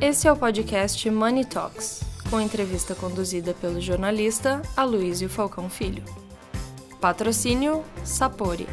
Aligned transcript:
Esse 0.00 0.28
é 0.28 0.32
o 0.32 0.36
podcast 0.36 1.10
Money 1.10 1.44
Talks, 1.44 2.02
com 2.30 2.40
entrevista 2.40 2.94
conduzida 2.94 3.52
pelo 3.52 3.80
jornalista 3.80 4.62
Aloysio 4.76 5.28
Falcão 5.28 5.68
Filho. 5.68 6.04
Patrocínio 7.00 7.82
Sapori. 8.04 8.68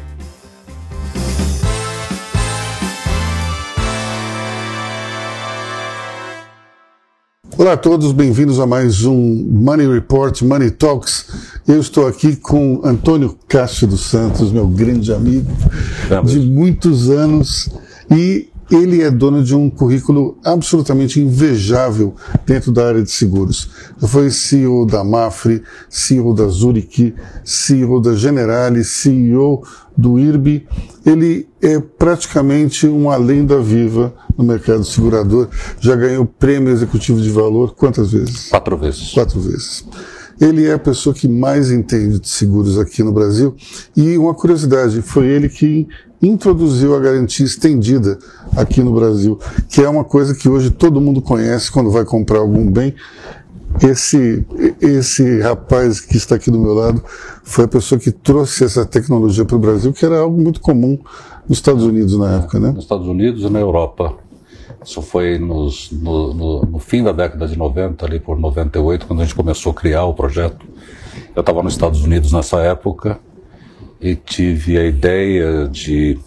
Olá 7.58 7.72
a 7.72 7.76
todos, 7.76 8.12
bem-vindos 8.12 8.60
a 8.60 8.66
mais 8.66 9.04
um 9.04 9.44
Money 9.50 9.92
Report, 9.92 10.42
Money 10.42 10.70
Talks. 10.70 11.58
Eu 11.66 11.80
estou 11.80 12.06
aqui 12.06 12.36
com 12.36 12.80
Antônio 12.84 13.36
Castro 13.48 13.88
dos 13.88 14.02
Santos, 14.02 14.52
meu 14.52 14.68
grande 14.68 15.12
amigo 15.12 15.50
de 16.24 16.38
muitos 16.38 17.10
anos, 17.10 17.68
e 18.12 18.48
ele 18.70 19.02
é 19.02 19.10
dono 19.10 19.42
de 19.42 19.54
um 19.54 19.70
currículo 19.70 20.38
absolutamente 20.44 21.20
invejável 21.20 22.14
dentro 22.44 22.72
da 22.72 22.86
área 22.86 23.02
de 23.02 23.10
seguros. 23.10 23.70
Já 24.00 24.08
foi 24.08 24.30
CEO 24.30 24.84
da 24.84 25.04
Mafre, 25.04 25.62
CEO 25.88 26.34
da 26.34 26.46
Zurich, 26.48 27.14
CEO 27.44 28.00
da 28.00 28.14
Generali, 28.14 28.82
CEO 28.82 29.62
do 29.96 30.18
IRB. 30.18 30.66
Ele 31.04 31.48
é 31.62 31.78
praticamente 31.78 32.86
uma 32.86 33.16
lenda 33.16 33.60
viva 33.60 34.12
no 34.36 34.44
mercado 34.44 34.84
segurador. 34.84 35.48
Já 35.80 35.94
ganhou 35.94 36.26
prêmio 36.26 36.72
executivo 36.72 37.20
de 37.20 37.30
valor 37.30 37.74
quantas 37.74 38.10
vezes? 38.10 38.48
Quatro 38.48 38.76
vezes. 38.76 39.12
Quatro 39.12 39.40
vezes. 39.40 39.84
Ele 40.38 40.66
é 40.66 40.74
a 40.74 40.78
pessoa 40.78 41.14
que 41.14 41.26
mais 41.26 41.70
entende 41.70 42.20
de 42.20 42.28
seguros 42.28 42.78
aqui 42.78 43.02
no 43.02 43.10
Brasil. 43.10 43.56
E 43.96 44.18
uma 44.18 44.34
curiosidade, 44.34 45.00
foi 45.00 45.26
ele 45.28 45.48
que 45.48 45.88
introduziu 46.26 46.94
a 46.94 47.00
garantia 47.00 47.44
estendida 47.46 48.18
aqui 48.56 48.82
no 48.82 48.92
Brasil, 48.92 49.38
que 49.68 49.82
é 49.82 49.88
uma 49.88 50.04
coisa 50.04 50.34
que 50.34 50.48
hoje 50.48 50.70
todo 50.70 51.00
mundo 51.00 51.22
conhece 51.22 51.70
quando 51.70 51.90
vai 51.90 52.04
comprar 52.04 52.38
algum 52.38 52.70
bem. 52.70 52.94
Esse, 53.82 54.46
esse 54.80 55.40
rapaz 55.40 56.00
que 56.00 56.16
está 56.16 56.36
aqui 56.36 56.50
do 56.50 56.58
meu 56.58 56.72
lado 56.72 57.02
foi 57.44 57.66
a 57.66 57.68
pessoa 57.68 57.98
que 57.98 58.10
trouxe 58.10 58.64
essa 58.64 58.86
tecnologia 58.86 59.44
para 59.44 59.56
o 59.56 59.58
Brasil, 59.58 59.92
que 59.92 60.04
era 60.04 60.18
algo 60.18 60.40
muito 60.40 60.60
comum 60.60 60.98
nos 61.48 61.58
Estados 61.58 61.84
Unidos 61.84 62.18
na 62.18 62.36
época, 62.36 62.58
né? 62.58 62.70
Nos 62.70 62.84
Estados 62.84 63.06
Unidos 63.06 63.42
e 63.42 63.50
na 63.50 63.60
Europa. 63.60 64.14
Isso 64.82 65.02
foi 65.02 65.38
nos, 65.38 65.90
no, 65.90 66.32
no, 66.32 66.62
no, 66.62 66.78
fim 66.78 67.02
da 67.02 67.12
década 67.12 67.46
de 67.46 67.58
90, 67.58 68.06
ali 68.06 68.20
por 68.20 68.38
98, 68.38 69.06
quando 69.06 69.20
a 69.20 69.24
gente 69.24 69.34
começou 69.34 69.72
a 69.72 69.74
criar 69.74 70.04
o 70.04 70.14
projeto. 70.14 70.64
Eu 71.34 71.40
estava 71.40 71.62
nos 71.62 71.74
Estados 71.74 72.02
Unidos 72.02 72.32
nessa 72.32 72.58
época 72.60 73.18
e 74.00 74.14
tive 74.14 74.78
a 74.78 74.84
ideia 74.84 75.68
de 75.68 76.18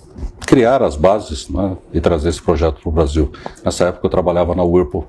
criar 0.46 0.82
as 0.82 0.96
bases 0.96 1.48
né, 1.50 1.78
e 1.94 2.02
trazer 2.02 2.30
esse 2.30 2.42
projeto 2.42 2.82
para 2.82 2.90
o 2.90 2.92
Brasil. 2.92 3.32
Nessa 3.64 3.86
época 3.86 4.08
eu 4.08 4.10
trabalhava 4.10 4.56
na 4.56 4.64
Whirlpool, 4.64 5.08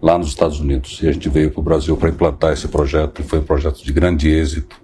lá 0.00 0.18
nos 0.18 0.28
Estados 0.28 0.60
Unidos, 0.60 1.00
e 1.02 1.08
a 1.08 1.12
gente 1.12 1.28
veio 1.28 1.50
para 1.50 1.60
o 1.60 1.62
Brasil 1.62 1.96
para 1.96 2.10
implantar 2.10 2.52
esse 2.52 2.68
projeto, 2.68 3.20
e 3.20 3.24
foi 3.24 3.38
um 3.38 3.44
projeto 3.44 3.82
de 3.82 3.92
grande 3.92 4.28
êxito. 4.28 4.76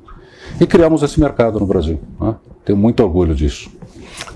E 0.60 0.66
criamos 0.66 1.02
esse 1.02 1.20
mercado 1.20 1.60
no 1.60 1.66
Brasil. 1.66 2.00
Né? 2.20 2.34
Tenho 2.64 2.78
muito 2.78 3.02
orgulho 3.02 3.34
disso. 3.34 3.70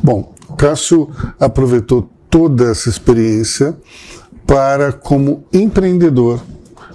Bom, 0.02 0.32
Cássio 0.56 1.10
aproveitou 1.40 2.08
toda 2.28 2.70
essa 2.70 2.88
experiência 2.88 3.76
para, 4.46 4.92
como 4.92 5.44
empreendedor, 5.52 6.40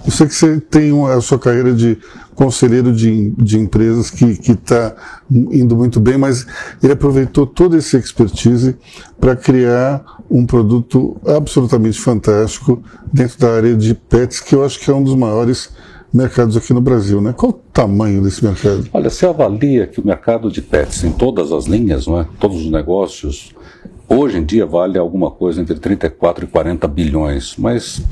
eu 0.08 0.12
sei 0.12 0.26
que 0.26 0.34
você 0.34 0.58
tem 0.58 0.90
a 1.06 1.20
sua 1.20 1.38
carreira 1.38 1.74
de 1.74 1.98
conselheiro 2.34 2.94
de, 2.94 3.30
de 3.36 3.58
empresas 3.58 4.08
que 4.10 4.24
está 4.24 4.96
indo 5.30 5.76
muito 5.76 6.00
bem, 6.00 6.16
mas 6.16 6.46
ele 6.82 6.94
aproveitou 6.94 7.46
toda 7.46 7.76
essa 7.76 7.98
expertise 7.98 8.74
para 9.20 9.36
criar 9.36 10.02
um 10.30 10.46
produto 10.46 11.14
absolutamente 11.26 12.00
fantástico 12.00 12.82
dentro 13.12 13.38
da 13.38 13.52
área 13.52 13.76
de 13.76 13.94
pets, 13.94 14.40
que 14.40 14.54
eu 14.54 14.64
acho 14.64 14.80
que 14.80 14.90
é 14.90 14.94
um 14.94 15.02
dos 15.02 15.14
maiores 15.14 15.70
mercados 16.10 16.56
aqui 16.56 16.72
no 16.72 16.80
Brasil, 16.80 17.20
né? 17.20 17.34
Qual 17.36 17.50
o 17.50 17.60
tamanho 17.70 18.22
desse 18.22 18.42
mercado? 18.42 18.88
Olha, 18.94 19.10
você 19.10 19.26
avalia 19.26 19.86
que 19.86 20.00
o 20.00 20.06
mercado 20.06 20.50
de 20.50 20.62
pets 20.62 21.04
em 21.04 21.12
todas 21.12 21.52
as 21.52 21.66
linhas, 21.66 22.06
não 22.06 22.18
é? 22.18 22.26
todos 22.40 22.62
os 22.62 22.70
negócios, 22.70 23.52
hoje 24.08 24.38
em 24.38 24.44
dia 24.44 24.64
vale 24.64 24.98
alguma 24.98 25.30
coisa 25.30 25.60
entre 25.60 25.78
34 25.78 26.44
e 26.44 26.48
40 26.48 26.88
bilhões, 26.88 27.54
mas 27.58 28.02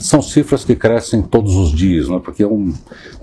são 0.00 0.20
cifras 0.20 0.64
que 0.64 0.76
crescem 0.76 1.22
todos 1.22 1.54
os 1.56 1.72
dias, 1.72 2.08
não 2.08 2.16
é? 2.16 2.20
porque 2.20 2.42
é 2.42 2.46
um, 2.46 2.72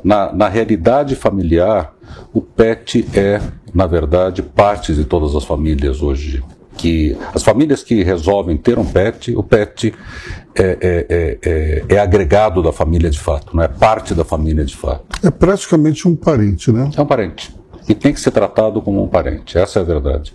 na, 0.04 0.34
na 0.34 0.50
realidade 0.50 1.16
familiar, 1.16 1.94
o 2.34 2.42
pet 2.42 3.08
é, 3.14 3.42
na 3.74 3.88
verdade, 3.88 4.42
parte 4.42 4.94
de 4.94 5.06
todas 5.06 5.36
as 5.36 5.44
famílias 5.44 6.02
hoje 6.02 6.44
que 6.78 7.18
as 7.34 7.42
famílias 7.42 7.84
que 7.84 8.04
resolvem 8.04 8.58
ter 8.58 8.78
um 8.78 8.86
pet, 8.86 9.34
o 9.36 9.42
pet 9.42 9.94
é, 10.54 10.64
é, 10.64 11.06
é, 11.10 11.40
é, 11.42 11.96
é 11.96 12.00
agregado 12.00 12.62
da 12.62 12.72
família 12.72 13.10
de 13.10 13.20
fato, 13.20 13.56
não 13.56 13.64
é 13.64 13.68
parte 13.68 14.14
da 14.14 14.26
família 14.26 14.66
de 14.66 14.76
fato. 14.76 15.04
É 15.24 15.32
praticamente 15.32 16.08
um 16.08 16.16
parente, 16.16 16.72
né? 16.72 16.90
É 16.96 17.02
um 17.02 17.06
parente. 17.06 17.56
E 17.88 17.94
tem 17.94 18.14
que 18.14 18.20
ser 18.20 18.32
tratado 18.32 18.82
como 18.82 19.04
um 19.04 19.08
parente, 19.08 19.58
essa 19.58 19.80
é 19.80 19.82
a 19.82 19.86
verdade. 19.86 20.34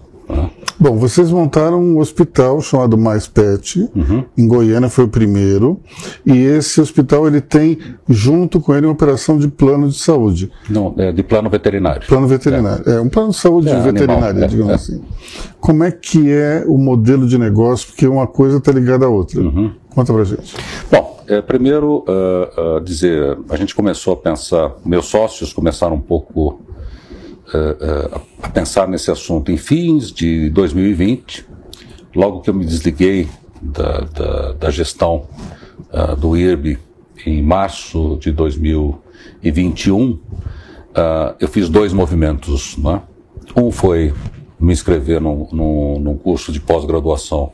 Bom, 0.80 0.96
vocês 0.96 1.30
montaram 1.30 1.78
um 1.78 1.98
hospital 1.98 2.58
chamado 2.62 2.96
Mais 2.96 3.28
Pet, 3.28 3.86
uhum. 3.94 4.24
em 4.36 4.48
Goiânia 4.48 4.88
foi 4.88 5.04
o 5.04 5.08
primeiro, 5.08 5.78
e 6.24 6.38
esse 6.38 6.80
hospital 6.80 7.26
ele 7.26 7.42
tem 7.42 7.78
junto 8.08 8.60
com 8.60 8.74
ele 8.74 8.86
uma 8.86 8.92
operação 8.94 9.36
de 9.36 9.46
plano 9.46 9.90
de 9.90 9.98
saúde. 9.98 10.50
Não, 10.70 10.94
é 10.96 11.12
de 11.12 11.22
plano 11.22 11.50
veterinário. 11.50 12.06
Plano 12.08 12.26
veterinário, 12.26 12.82
é, 12.86 12.94
é 12.94 13.00
um 13.00 13.10
plano 13.10 13.28
de 13.28 13.36
saúde 13.36 13.68
é, 13.68 13.78
veterinária, 13.78 14.42
é, 14.42 14.48
digamos 14.48 14.72
é. 14.72 14.74
assim. 14.76 15.02
Como 15.60 15.84
é 15.84 15.90
que 15.90 16.32
é 16.32 16.64
o 16.66 16.78
modelo 16.78 17.28
de 17.28 17.36
negócio? 17.36 17.88
Porque 17.88 18.06
uma 18.06 18.26
coisa 18.26 18.56
está 18.56 18.72
ligada 18.72 19.04
à 19.04 19.08
outra. 19.10 19.38
Uhum. 19.38 19.72
Conta 19.90 20.14
pra 20.14 20.24
gente. 20.24 20.56
Bom, 20.90 21.20
é, 21.28 21.42
primeiro 21.42 22.06
uh, 22.08 22.76
uh, 22.78 22.80
dizer, 22.80 23.38
a 23.50 23.56
gente 23.56 23.74
começou 23.74 24.14
a 24.14 24.16
pensar, 24.16 24.72
meus 24.82 25.06
sócios 25.06 25.52
começaram 25.52 25.96
um 25.96 26.00
pouco 26.00 26.62
a 28.42 28.48
pensar 28.48 28.86
nesse 28.88 29.10
assunto 29.10 29.50
em 29.50 29.56
fins 29.56 30.12
de 30.12 30.50
2020, 30.50 31.46
logo 32.14 32.40
que 32.40 32.50
eu 32.50 32.54
me 32.54 32.64
desliguei 32.64 33.28
da, 33.60 34.00
da, 34.00 34.52
da 34.52 34.70
gestão 34.70 35.26
uh, 35.92 36.16
do 36.16 36.36
IRB 36.36 36.78
em 37.26 37.42
março 37.42 38.18
de 38.20 38.32
2021, 38.32 40.10
uh, 40.10 40.20
eu 41.38 41.48
fiz 41.48 41.68
dois 41.68 41.92
movimentos. 41.92 42.76
Né? 42.78 43.02
Um 43.56 43.70
foi 43.70 44.14
me 44.58 44.72
inscrever 44.72 45.20
num, 45.20 45.46
num, 45.52 46.00
num 46.00 46.16
curso 46.16 46.52
de 46.52 46.60
pós-graduação 46.60 47.52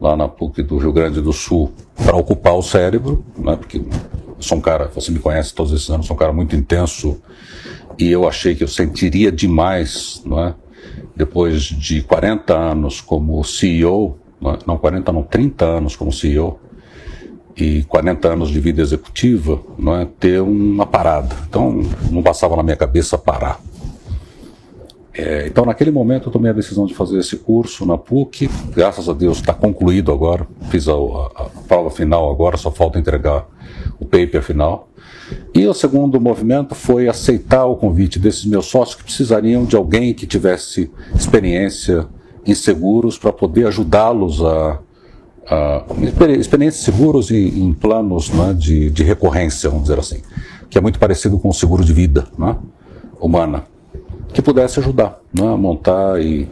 lá 0.00 0.16
na 0.16 0.28
PUC 0.28 0.62
do 0.62 0.76
Rio 0.76 0.92
Grande 0.92 1.20
do 1.20 1.32
Sul 1.32 1.72
para 1.94 2.16
ocupar 2.16 2.54
o 2.54 2.62
cérebro, 2.62 3.24
né? 3.36 3.56
porque 3.56 3.82
sou 4.38 4.58
um 4.58 4.60
cara, 4.60 4.90
você 4.94 5.10
me 5.10 5.18
conhece 5.18 5.54
todos 5.54 5.72
esses 5.72 5.88
anos, 5.88 6.06
sou 6.06 6.14
um 6.14 6.18
cara 6.18 6.32
muito 6.32 6.54
intenso 6.54 7.20
e 7.98 8.10
eu 8.10 8.28
achei 8.28 8.54
que 8.54 8.64
eu 8.64 8.68
sentiria 8.68 9.32
demais, 9.32 10.22
não 10.24 10.40
é? 10.40 10.54
depois 11.14 11.62
de 11.62 12.02
40 12.02 12.54
anos 12.54 13.00
como 13.00 13.42
CEO, 13.42 14.18
não, 14.40 14.50
é? 14.52 14.58
não 14.66 14.76
40 14.76 15.12
não, 15.12 15.22
30 15.22 15.64
anos 15.64 15.96
como 15.96 16.12
CEO, 16.12 16.60
e 17.56 17.84
40 17.84 18.28
anos 18.28 18.50
de 18.50 18.60
vida 18.60 18.82
executiva, 18.82 19.60
não 19.78 19.96
é? 19.98 20.04
ter 20.04 20.42
uma 20.42 20.84
parada. 20.84 21.34
Então, 21.48 21.82
não 22.10 22.22
passava 22.22 22.54
na 22.54 22.62
minha 22.62 22.76
cabeça 22.76 23.16
parar. 23.16 23.58
É, 25.14 25.46
então, 25.46 25.64
naquele 25.64 25.90
momento, 25.90 26.28
eu 26.28 26.32
tomei 26.32 26.50
a 26.50 26.54
decisão 26.54 26.84
de 26.84 26.92
fazer 26.92 27.18
esse 27.18 27.38
curso 27.38 27.86
na 27.86 27.96
PUC. 27.96 28.50
Graças 28.74 29.08
a 29.08 29.14
Deus, 29.14 29.38
está 29.38 29.54
concluído 29.54 30.12
agora. 30.12 30.46
Fiz 30.68 30.86
a, 30.86 30.92
a, 30.92 30.96
a 30.96 31.50
prova 31.66 31.90
final 31.90 32.30
agora, 32.30 32.58
só 32.58 32.70
falta 32.70 32.98
entregar 32.98 33.46
o 33.98 34.04
paper 34.04 34.42
final. 34.42 34.90
E 35.54 35.66
o 35.66 35.74
segundo 35.74 36.20
movimento 36.20 36.74
foi 36.74 37.08
aceitar 37.08 37.64
o 37.64 37.76
convite 37.76 38.18
desses 38.18 38.44
meus 38.44 38.66
sócios 38.66 38.96
que 38.96 39.04
precisariam 39.04 39.64
de 39.64 39.74
alguém 39.74 40.14
que 40.14 40.26
tivesse 40.26 40.90
experiência 41.14 42.06
em 42.46 42.54
seguros 42.54 43.18
para 43.18 43.32
poder 43.32 43.66
ajudá-los 43.66 44.42
a, 44.44 44.78
a 45.48 45.84
experiências 46.38 46.84
seguros 46.84 47.30
em, 47.30 47.64
em 47.64 47.72
planos 47.72 48.30
né, 48.30 48.54
de, 48.54 48.90
de 48.90 49.02
recorrência, 49.02 49.68
vamos 49.68 49.84
dizer 49.84 49.98
assim, 49.98 50.22
que 50.70 50.78
é 50.78 50.80
muito 50.80 50.98
parecido 50.98 51.38
com 51.38 51.48
o 51.48 51.54
seguro 51.54 51.84
de 51.84 51.92
vida 51.92 52.26
né, 52.38 52.56
humana, 53.20 53.64
que 54.32 54.40
pudesse 54.40 54.78
ajudar 54.78 55.20
né, 55.32 55.46
a 55.46 55.56
montar 55.56 56.20
e, 56.20 56.48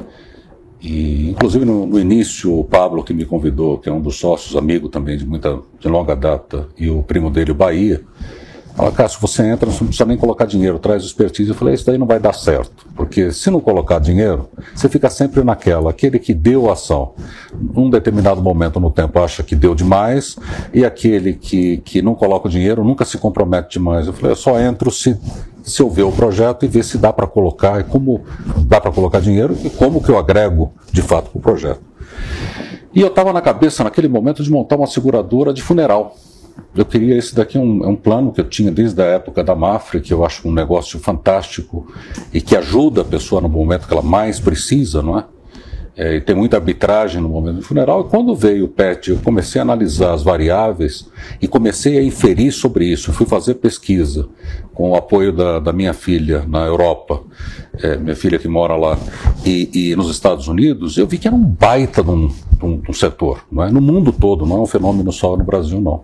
e 0.80 1.30
inclusive 1.30 1.64
no, 1.64 1.86
no, 1.86 2.00
início 2.00 2.58
o 2.58 2.64
Pablo 2.64 3.04
que 3.04 3.14
me 3.14 3.24
convidou, 3.24 3.78
que 3.78 3.88
é 3.88 3.92
um 3.92 4.00
dos 4.00 4.16
sócios, 4.18 4.56
amigo 4.56 4.88
também 4.88 5.16
de 5.16 5.24
muita 5.26 5.60
de 5.78 5.88
longa 5.88 6.16
data, 6.16 6.68
e 6.76 6.90
o 6.90 7.02
primo 7.02 7.30
dele, 7.30 7.52
o 7.52 7.54
Bahia, 7.54 8.02
Fala, 8.76 8.90
Cássio, 8.90 9.20
você 9.20 9.46
entra, 9.46 9.70
você 9.70 9.80
não 9.80 9.86
precisa 9.86 10.04
nem 10.04 10.16
colocar 10.16 10.46
dinheiro, 10.46 10.80
traz 10.80 11.04
expertise. 11.04 11.48
Eu 11.48 11.54
falei, 11.54 11.74
isso 11.74 11.86
daí 11.86 11.96
não 11.96 12.08
vai 12.08 12.18
dar 12.18 12.32
certo, 12.32 12.86
porque 12.96 13.30
se 13.30 13.48
não 13.48 13.60
colocar 13.60 14.00
dinheiro, 14.00 14.48
você 14.74 14.88
fica 14.88 15.08
sempre 15.08 15.44
naquela, 15.44 15.90
aquele 15.90 16.18
que 16.18 16.34
deu 16.34 16.68
a 16.68 16.72
ação, 16.72 17.12
num 17.52 17.88
determinado 17.88 18.42
momento 18.42 18.80
no 18.80 18.90
tempo 18.90 19.20
acha 19.20 19.44
que 19.44 19.54
deu 19.54 19.76
demais, 19.76 20.36
e 20.72 20.84
aquele 20.84 21.34
que, 21.34 21.76
que 21.78 22.02
não 22.02 22.16
coloca 22.16 22.48
o 22.48 22.50
dinheiro 22.50 22.82
nunca 22.82 23.04
se 23.04 23.16
compromete 23.16 23.78
demais. 23.78 24.08
Eu 24.08 24.12
falei, 24.12 24.32
eu 24.32 24.36
só 24.36 24.58
entro 24.58 24.90
se, 24.90 25.16
se 25.62 25.80
eu 25.80 25.88
ver 25.88 26.02
o 26.02 26.10
projeto 26.10 26.64
e 26.64 26.68
ver 26.68 26.82
se 26.82 26.98
dá 26.98 27.12
para 27.12 27.28
colocar, 27.28 27.80
e 27.80 27.84
como 27.84 28.24
dá 28.66 28.80
para 28.80 28.90
colocar 28.90 29.20
dinheiro, 29.20 29.56
e 29.62 29.70
como 29.70 30.02
que 30.02 30.10
eu 30.10 30.18
agrego 30.18 30.72
de 30.90 31.00
fato 31.00 31.30
para 31.30 31.38
o 31.38 31.40
projeto. 31.40 31.80
E 32.92 33.00
eu 33.00 33.08
estava 33.08 33.32
na 33.32 33.40
cabeça, 33.40 33.84
naquele 33.84 34.08
momento, 34.08 34.42
de 34.42 34.50
montar 34.50 34.74
uma 34.76 34.86
seguradora 34.88 35.52
de 35.52 35.62
funeral 35.62 36.16
eu 36.74 36.84
queria 36.84 37.16
esse 37.16 37.34
daqui, 37.34 37.56
é 37.56 37.60
um, 37.60 37.84
é 37.84 37.88
um 37.88 37.96
plano 37.96 38.32
que 38.32 38.40
eu 38.40 38.48
tinha 38.48 38.70
desde 38.70 39.00
a 39.00 39.06
época 39.06 39.42
da 39.42 39.54
Mafra, 39.54 40.00
que 40.00 40.12
eu 40.12 40.24
acho 40.24 40.48
um 40.48 40.52
negócio 40.52 40.98
fantástico 40.98 41.86
e 42.32 42.40
que 42.40 42.56
ajuda 42.56 43.02
a 43.02 43.04
pessoa 43.04 43.40
no 43.40 43.48
momento 43.48 43.86
que 43.86 43.92
ela 43.92 44.02
mais 44.02 44.40
precisa, 44.40 45.02
não 45.02 45.18
é? 45.18 45.24
é, 45.96 46.18
tem 46.20 46.34
muita 46.34 46.56
arbitragem 46.56 47.20
no 47.20 47.28
momento 47.28 47.56
do 47.56 47.62
funeral. 47.62 48.02
E 48.02 48.10
quando 48.10 48.34
veio 48.34 48.64
o 48.64 48.68
PET, 48.68 49.10
eu 49.10 49.18
comecei 49.18 49.60
a 49.60 49.62
analisar 49.62 50.12
as 50.12 50.22
variáveis 50.22 51.08
e 51.40 51.46
comecei 51.46 51.98
a 51.98 52.02
inferir 52.02 52.52
sobre 52.52 52.86
isso. 52.86 53.10
Eu 53.10 53.14
fui 53.14 53.26
fazer 53.26 53.54
pesquisa 53.54 54.28
com 54.72 54.90
o 54.90 54.96
apoio 54.96 55.32
da, 55.32 55.60
da 55.60 55.72
minha 55.72 55.94
filha 55.94 56.44
na 56.48 56.64
Europa, 56.64 57.22
é, 57.80 57.96
minha 57.96 58.16
filha 58.16 58.38
que 58.38 58.48
mora 58.48 58.74
lá, 58.76 58.98
e, 59.44 59.70
e, 59.72 59.96
nos 59.96 60.10
Estados 60.10 60.48
Unidos. 60.48 60.96
Eu 60.96 61.06
vi 61.06 61.18
que 61.18 61.28
era 61.28 61.36
um 61.36 61.44
baita 61.44 62.02
de 62.02 62.10
um, 62.10 62.26
de 62.28 62.64
um, 62.64 62.76
de 62.78 62.90
um 62.90 62.94
setor, 62.94 63.44
não 63.50 63.62
é? 63.62 63.70
no 63.70 63.80
mundo 63.80 64.12
todo, 64.12 64.44
não 64.44 64.58
é 64.58 64.60
um 64.60 64.66
fenômeno 64.66 65.12
só 65.12 65.36
no 65.36 65.44
Brasil, 65.44 65.80
não. 65.80 66.02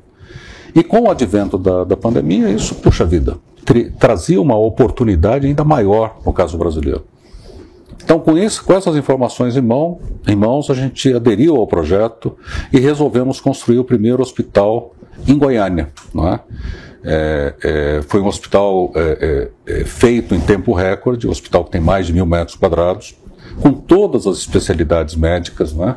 E 0.75 0.83
com 0.83 1.03
o 1.03 1.11
advento 1.11 1.59
da, 1.59 1.85
da 1.85 1.97
pandemia, 1.97 2.49
isso, 2.49 2.75
puxa 2.77 3.05
vida, 3.05 3.37
trazia 3.99 4.41
uma 4.41 4.57
oportunidade 4.57 5.47
ainda 5.47 5.65
maior 5.65 6.19
no 6.25 6.33
caso 6.33 6.57
brasileiro. 6.59 7.05
Então, 8.03 8.19
com 8.19 8.37
isso, 8.37 8.65
com 8.65 8.73
essas 8.73 8.97
informações 8.97 9.57
em, 9.57 9.61
mão, 9.61 10.01
em 10.27 10.35
mãos, 10.35 10.71
a 10.71 10.75
gente 10.75 11.13
aderiu 11.13 11.57
ao 11.57 11.67
projeto 11.67 12.37
e 12.73 12.81
resolvemos 12.81 13.41
construir 13.41 13.79
o 13.79 13.85
primeiro 13.85 14.23
hospital 14.23 14.95
em 15.29 15.37
Goiânia. 15.37 15.91
Não 16.13 16.29
é? 16.29 16.41
É, 17.03 17.55
é, 17.63 18.03
foi 18.03 18.21
um 18.21 18.27
hospital 18.27 18.93
é, 18.95 19.51
é, 19.67 19.81
é 19.81 19.85
feito 19.85 20.35
em 20.35 20.41
tempo 20.41 20.73
recorde, 20.73 21.27
um 21.27 21.31
hospital 21.31 21.65
que 21.65 21.71
tem 21.71 21.81
mais 21.81 22.07
de 22.07 22.13
mil 22.13 22.27
metros 22.27 22.57
quadrados, 22.57 23.15
com 23.63 23.73
todas 23.73 24.27
as 24.27 24.39
especialidades 24.39 25.15
médicas, 25.15 25.73
não 25.73 25.97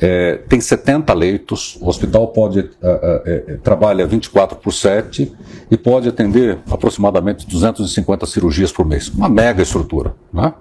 é? 0.00 0.36
Tem 0.48 0.60
70 0.60 1.12
leitos, 1.12 1.76
o 1.80 1.88
hospital 1.88 2.28
pode 2.28 2.60
uh, 2.60 2.64
uh, 2.64 3.58
trabalha 3.62 4.06
24 4.06 4.58
por 4.58 4.72
7 4.72 5.32
e 5.70 5.76
pode 5.76 6.08
atender 6.08 6.58
aproximadamente 6.70 7.46
250 7.46 8.26
cirurgias 8.26 8.70
por 8.70 8.86
mês. 8.86 9.08
Uma 9.08 9.28
mega 9.28 9.62
estrutura. 9.62 10.14
Né? 10.32 10.52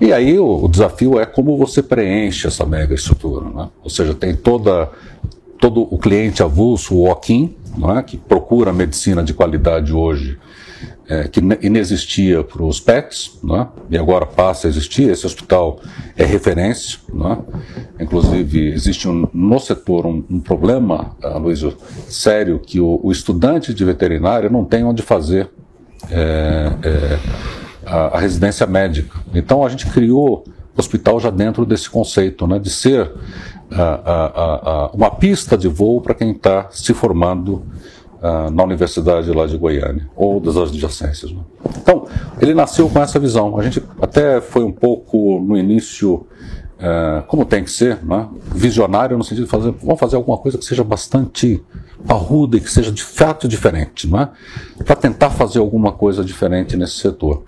E 0.00 0.12
aí 0.12 0.38
o, 0.38 0.64
o, 0.64 0.68
desafio 0.68 1.20
é 1.20 1.26
como 1.26 1.56
você 1.56 1.82
preenche 1.82 2.46
essa 2.46 2.66
mega 2.66 2.94
estrutura. 2.94 3.48
Né? 3.48 3.68
Ou 3.82 3.90
seja, 3.90 4.14
tem 4.14 4.34
toda, 4.34 4.90
todo 5.58 5.82
o 5.82 5.96
cliente 5.96 6.42
avulso, 6.42 6.94
o 6.94 7.02
walk-in, 7.02 7.54
é? 7.96 8.02
que 8.02 8.16
procura 8.16 8.72
medicina 8.72 9.22
de 9.22 9.32
qualidade 9.32 9.92
hoje 9.92 10.38
é, 11.08 11.28
que 11.28 11.40
inexistia 11.60 12.42
para 12.42 12.62
os 12.62 12.80
PETs, 12.80 13.38
né? 13.42 13.68
e 13.90 13.98
agora 13.98 14.24
passa 14.24 14.66
a 14.66 14.70
existir. 14.70 15.10
Esse 15.10 15.26
hospital 15.26 15.80
é 16.16 16.24
referência. 16.24 16.98
Né? 17.12 17.38
Inclusive, 18.00 18.72
existe 18.72 19.08
um, 19.08 19.28
no 19.32 19.58
setor 19.58 20.06
um, 20.06 20.24
um 20.30 20.40
problema, 20.40 21.14
uh, 21.22 21.38
Luiz, 21.38 21.62
sério, 22.08 22.58
que 22.58 22.80
o, 22.80 23.00
o, 23.02 23.12
estudante 23.12 23.74
de 23.74 23.84
veterinária 23.84 24.48
não 24.48 24.64
tem 24.64 24.82
onde 24.82 25.02
fazer 25.02 25.50
é, 26.10 26.72
é, 26.82 27.18
a, 27.84 28.16
a, 28.16 28.18
residência 28.18 28.66
médica. 28.66 29.18
Então, 29.34 29.64
a 29.64 29.68
gente 29.68 29.86
criou 29.86 30.44
o 30.74 30.80
hospital 30.80 31.20
já 31.20 31.30
dentro 31.30 31.66
desse 31.66 31.88
conceito, 31.90 32.46
né? 32.46 32.58
de 32.58 32.70
ser 32.70 33.02
uh, 33.02 34.90
uh, 34.90 34.90
uma 34.94 35.10
pista 35.10 35.56
de 35.56 35.68
voo 35.68 36.00
para 36.00 36.14
quem 36.14 36.30
está 36.30 36.68
se 36.70 36.94
formando 36.94 37.62
uh, 38.24 38.50
na 38.50 38.64
Universidade 38.64 39.30
lá 39.30 39.46
de 39.46 39.58
Goiânia, 39.58 40.08
ou 40.16 40.40
das 40.40 40.56
adjacências. 40.56 41.30
Né? 41.30 41.40
Então, 41.76 42.06
ele 42.40 42.54
nasceu 42.54 42.88
com 42.88 42.98
essa 43.00 43.18
visão. 43.18 43.58
A 43.58 43.62
gente 43.62 43.82
até 44.00 44.40
foi 44.40 44.64
um 44.64 44.72
pouco, 44.72 45.38
no 45.40 45.56
início, 45.56 46.14
uh, 46.14 47.22
como 47.28 47.44
tem 47.44 47.62
que 47.62 47.70
ser, 47.70 48.02
né? 48.02 48.26
visionário 48.46 49.18
no 49.18 49.22
sentido 49.22 49.44
de 49.44 49.50
fazer, 49.50 49.74
vamos 49.82 50.00
fazer 50.00 50.16
alguma 50.16 50.38
coisa 50.38 50.56
que 50.56 50.64
seja 50.64 50.82
bastante 50.82 51.62
parruda 52.06 52.56
e 52.56 52.60
que 52.60 52.70
seja 52.70 52.90
de 52.90 53.02
fato 53.02 53.46
diferente, 53.46 54.08
não 54.08 54.20
é? 54.20 54.30
para 54.84 54.96
tentar 54.96 55.30
fazer 55.30 55.58
alguma 55.58 55.92
coisa 55.92 56.24
diferente 56.24 56.76
nesse 56.76 56.94
setor. 56.94 57.42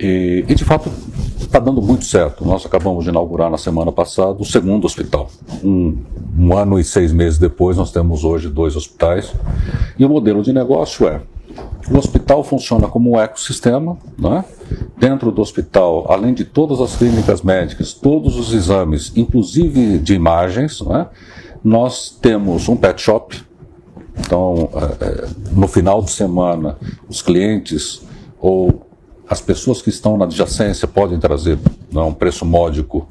E, 0.00 0.44
e 0.48 0.54
de 0.54 0.64
fato 0.64 0.90
está 1.38 1.58
dando 1.58 1.80
muito 1.82 2.04
certo. 2.04 2.44
Nós 2.44 2.64
acabamos 2.64 3.04
de 3.04 3.10
inaugurar 3.10 3.50
na 3.50 3.58
semana 3.58 3.90
passada 3.90 4.36
o 4.38 4.44
segundo 4.44 4.84
hospital. 4.84 5.30
Um, 5.64 5.98
um 6.38 6.56
ano 6.56 6.78
e 6.78 6.84
seis 6.84 7.12
meses 7.12 7.38
depois, 7.38 7.76
nós 7.76 7.90
temos 7.90 8.24
hoje 8.24 8.48
dois 8.48 8.76
hospitais. 8.76 9.32
E 9.98 10.04
o 10.04 10.08
modelo 10.08 10.42
de 10.42 10.52
negócio 10.52 11.08
é: 11.08 11.20
o 11.90 11.96
hospital 11.96 12.44
funciona 12.44 12.86
como 12.86 13.12
um 13.12 13.20
ecossistema, 13.20 13.96
né? 14.18 14.44
Dentro 14.98 15.32
do 15.32 15.40
hospital, 15.40 16.06
além 16.10 16.34
de 16.34 16.44
todas 16.44 16.80
as 16.80 16.96
clínicas 16.96 17.42
médicas, 17.42 17.94
todos 17.94 18.36
os 18.36 18.52
exames, 18.52 19.12
inclusive 19.16 19.98
de 19.98 20.14
imagens, 20.14 20.80
né? 20.82 21.06
nós 21.64 22.10
temos 22.20 22.68
um 22.68 22.76
pet 22.76 23.00
shop. 23.00 23.42
Então, 24.18 24.68
é, 24.74 25.04
é, 25.04 25.28
no 25.52 25.68
final 25.68 26.02
de 26.02 26.10
semana, 26.10 26.76
os 27.08 27.22
clientes 27.22 28.02
ou 28.40 28.87
as 29.28 29.40
pessoas 29.40 29.82
que 29.82 29.90
estão 29.90 30.16
na 30.16 30.24
adjacência 30.24 30.88
podem 30.88 31.18
trazer 31.18 31.58
né, 31.92 32.00
um 32.00 32.14
preço 32.14 32.46
módico 32.46 33.08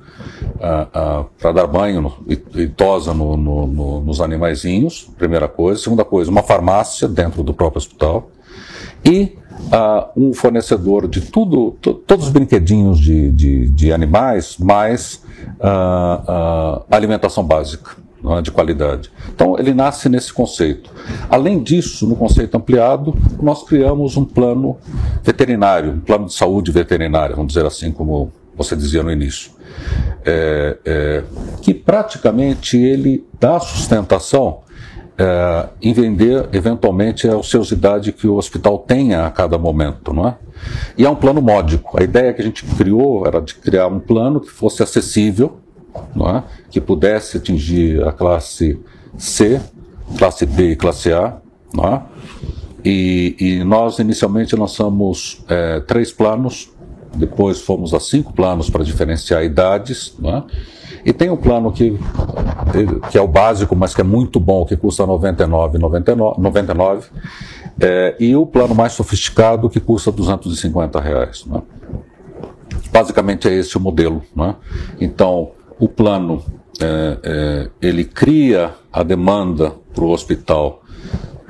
ah, 0.60 0.88
ah, 0.94 1.26
para 1.40 1.52
dar 1.52 1.68
banho 1.68 2.02
no, 2.02 2.18
e, 2.28 2.62
e, 2.62 2.68
tosa 2.68 3.14
no, 3.14 3.38
no, 3.38 3.68
no, 3.68 4.02
nos 4.02 4.20
animaizinhos, 4.20 5.10
primeira 5.18 5.48
coisa. 5.48 5.82
Segunda 5.82 6.04
coisa, 6.04 6.32
uma 6.32 6.42
farmácia 6.42 7.08
dentro 7.08 7.44
do 7.44 7.54
próprio 7.54 7.78
hospital. 7.78 8.32
E 9.06 9.38
ah, 9.72 10.10
um 10.18 10.34
fornecedor 10.34 11.08
de 11.08 11.22
tudo, 11.22 11.78
todos 11.82 12.26
os 12.26 12.32
brinquedinhos 12.32 13.00
de, 13.00 13.32
de, 13.32 13.70
de 13.70 13.94
animais, 13.94 14.58
mais 14.58 15.22
alimentação 16.90 17.44
básica 17.44 18.07
é? 18.26 18.42
de 18.42 18.52
qualidade. 18.52 19.12
Então, 19.34 19.58
ele 19.58 19.74
nasce 19.74 20.10
nesse 20.10 20.34
conceito. 20.34 20.92
Além 21.30 21.62
disso, 21.62 22.08
no 22.08 22.16
conceito 22.16 22.56
ampliado, 22.56 23.16
nós 23.42 23.64
criamos 23.64 24.18
um 24.18 24.26
plano 24.26 24.78
veterinário, 25.24 25.94
um 25.94 26.00
plano 26.00 26.26
de 26.26 26.34
saúde 26.34 26.72
veterinária, 26.72 27.36
vamos 27.36 27.54
dizer 27.54 27.66
assim, 27.66 27.92
como 27.92 28.32
você 28.56 28.76
dizia 28.76 29.04
no 29.04 29.12
início, 29.12 29.52
é, 30.26 30.78
é, 30.84 31.24
que 31.62 31.74
praticamente 31.74 32.78
ele 32.78 33.24
dá 33.40 33.60
sustentação 33.60 34.62
é, 35.18 35.70
em 35.82 35.94
vender 35.94 36.50
eventualmente 36.52 37.28
a 37.28 37.38
ociosidade 37.38 38.12
que 38.12 38.28
o 38.28 38.36
hospital 38.36 38.80
tenha 38.80 39.26
a 39.26 39.32
cada 39.32 39.58
momento, 39.58 40.14
não 40.14 40.28
é? 40.28 40.38
E 40.98 41.06
é 41.06 41.10
um 41.10 41.16
plano 41.16 41.42
módico. 41.42 42.00
A 42.00 42.04
ideia 42.04 42.34
que 42.34 42.42
a 42.42 42.46
gente 42.46 42.64
criou 42.64 43.26
era 43.28 43.40
de 43.40 43.54
criar 43.56 43.88
um 43.88 44.00
plano 44.00 44.40
que 44.40 44.50
fosse 44.50 44.82
acessível, 44.82 45.60
não 46.16 46.30
é? 46.30 46.44
que 46.70 46.80
pudesse 46.80 47.38
atingir 47.38 48.04
a 48.08 48.12
classe 48.12 48.80
C, 49.18 49.62
classe 50.18 50.46
B 50.46 50.72
e 50.72 50.76
classe 50.76 51.12
A. 51.12 51.38
Não 51.74 51.86
é? 51.86 52.02
e, 52.84 53.36
e 53.40 53.64
nós 53.64 54.00
inicialmente 54.00 54.56
lançamos 54.56 55.44
é, 55.50 55.82
três 55.82 56.12
planos, 56.12 56.72
depois 57.14 57.60
fomos 57.60 57.94
a 57.94 58.00
cinco 58.00 58.32
planos 58.32 58.70
para 58.70 58.84
diferenciar 58.84 59.44
idades. 59.44 60.16
Não 60.18 60.38
é? 60.38 60.44
E 61.04 61.12
tem 61.12 61.30
um 61.30 61.38
plano 61.38 61.72
que, 61.72 61.98
que 63.12 63.18
é 63.18 63.22
o 63.22 63.28
básico, 63.28 63.76
mas 63.76 63.94
que 63.94 64.02
é 64.02 64.04
muito 64.04 64.40
bom, 64.40 64.66
que 64.66 64.76
custa 64.76 65.04
R$ 65.04 65.12
99,99, 65.12 66.38
99, 66.38 67.08
é, 67.80 68.16
e 68.20 68.36
o 68.36 68.46
plano 68.46 68.74
mais 68.74 68.94
sofisticado 68.94 69.70
que 69.70 69.80
custa 69.80 70.12
250 70.12 71.00
reais. 71.00 71.46
Né? 71.46 71.62
Basicamente 72.92 73.48
é 73.48 73.54
esse 73.54 73.78
o 73.78 73.80
modelo. 73.80 74.22
Né? 74.36 74.56
Então, 75.00 75.52
o 75.80 75.88
plano 75.88 76.44
é, 76.80 77.18
é, 77.24 77.70
ele 77.82 78.04
cria 78.04 78.74
a 78.92 79.04
demanda 79.04 79.74
para 79.94 80.04
o 80.04 80.10
hospital 80.10 80.84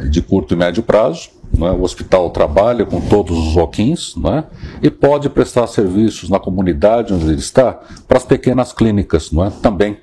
de 0.10 0.22
curto 0.22 0.54
e 0.54 0.58
médio 0.58 0.84
prazo. 0.84 1.30
Né? 1.54 1.70
O 1.72 1.82
hospital 1.82 2.30
trabalha 2.30 2.86
com 2.86 3.00
todos 3.02 3.38
os 3.38 3.56
walk-ins 3.56 4.16
né? 4.16 4.46
e 4.82 4.90
pode 4.90 5.30
prestar 5.30 5.68
serviços 5.68 6.30
na 6.30 6.40
comunidade 6.40 7.14
onde 7.14 7.26
ele 7.26 7.40
está 7.40 7.80
para 8.08 8.18
as 8.18 8.26
pequenas 8.26 8.74
clínicas, 8.74 9.32
não 9.32 9.46
é? 9.46 9.50
também 9.50 9.98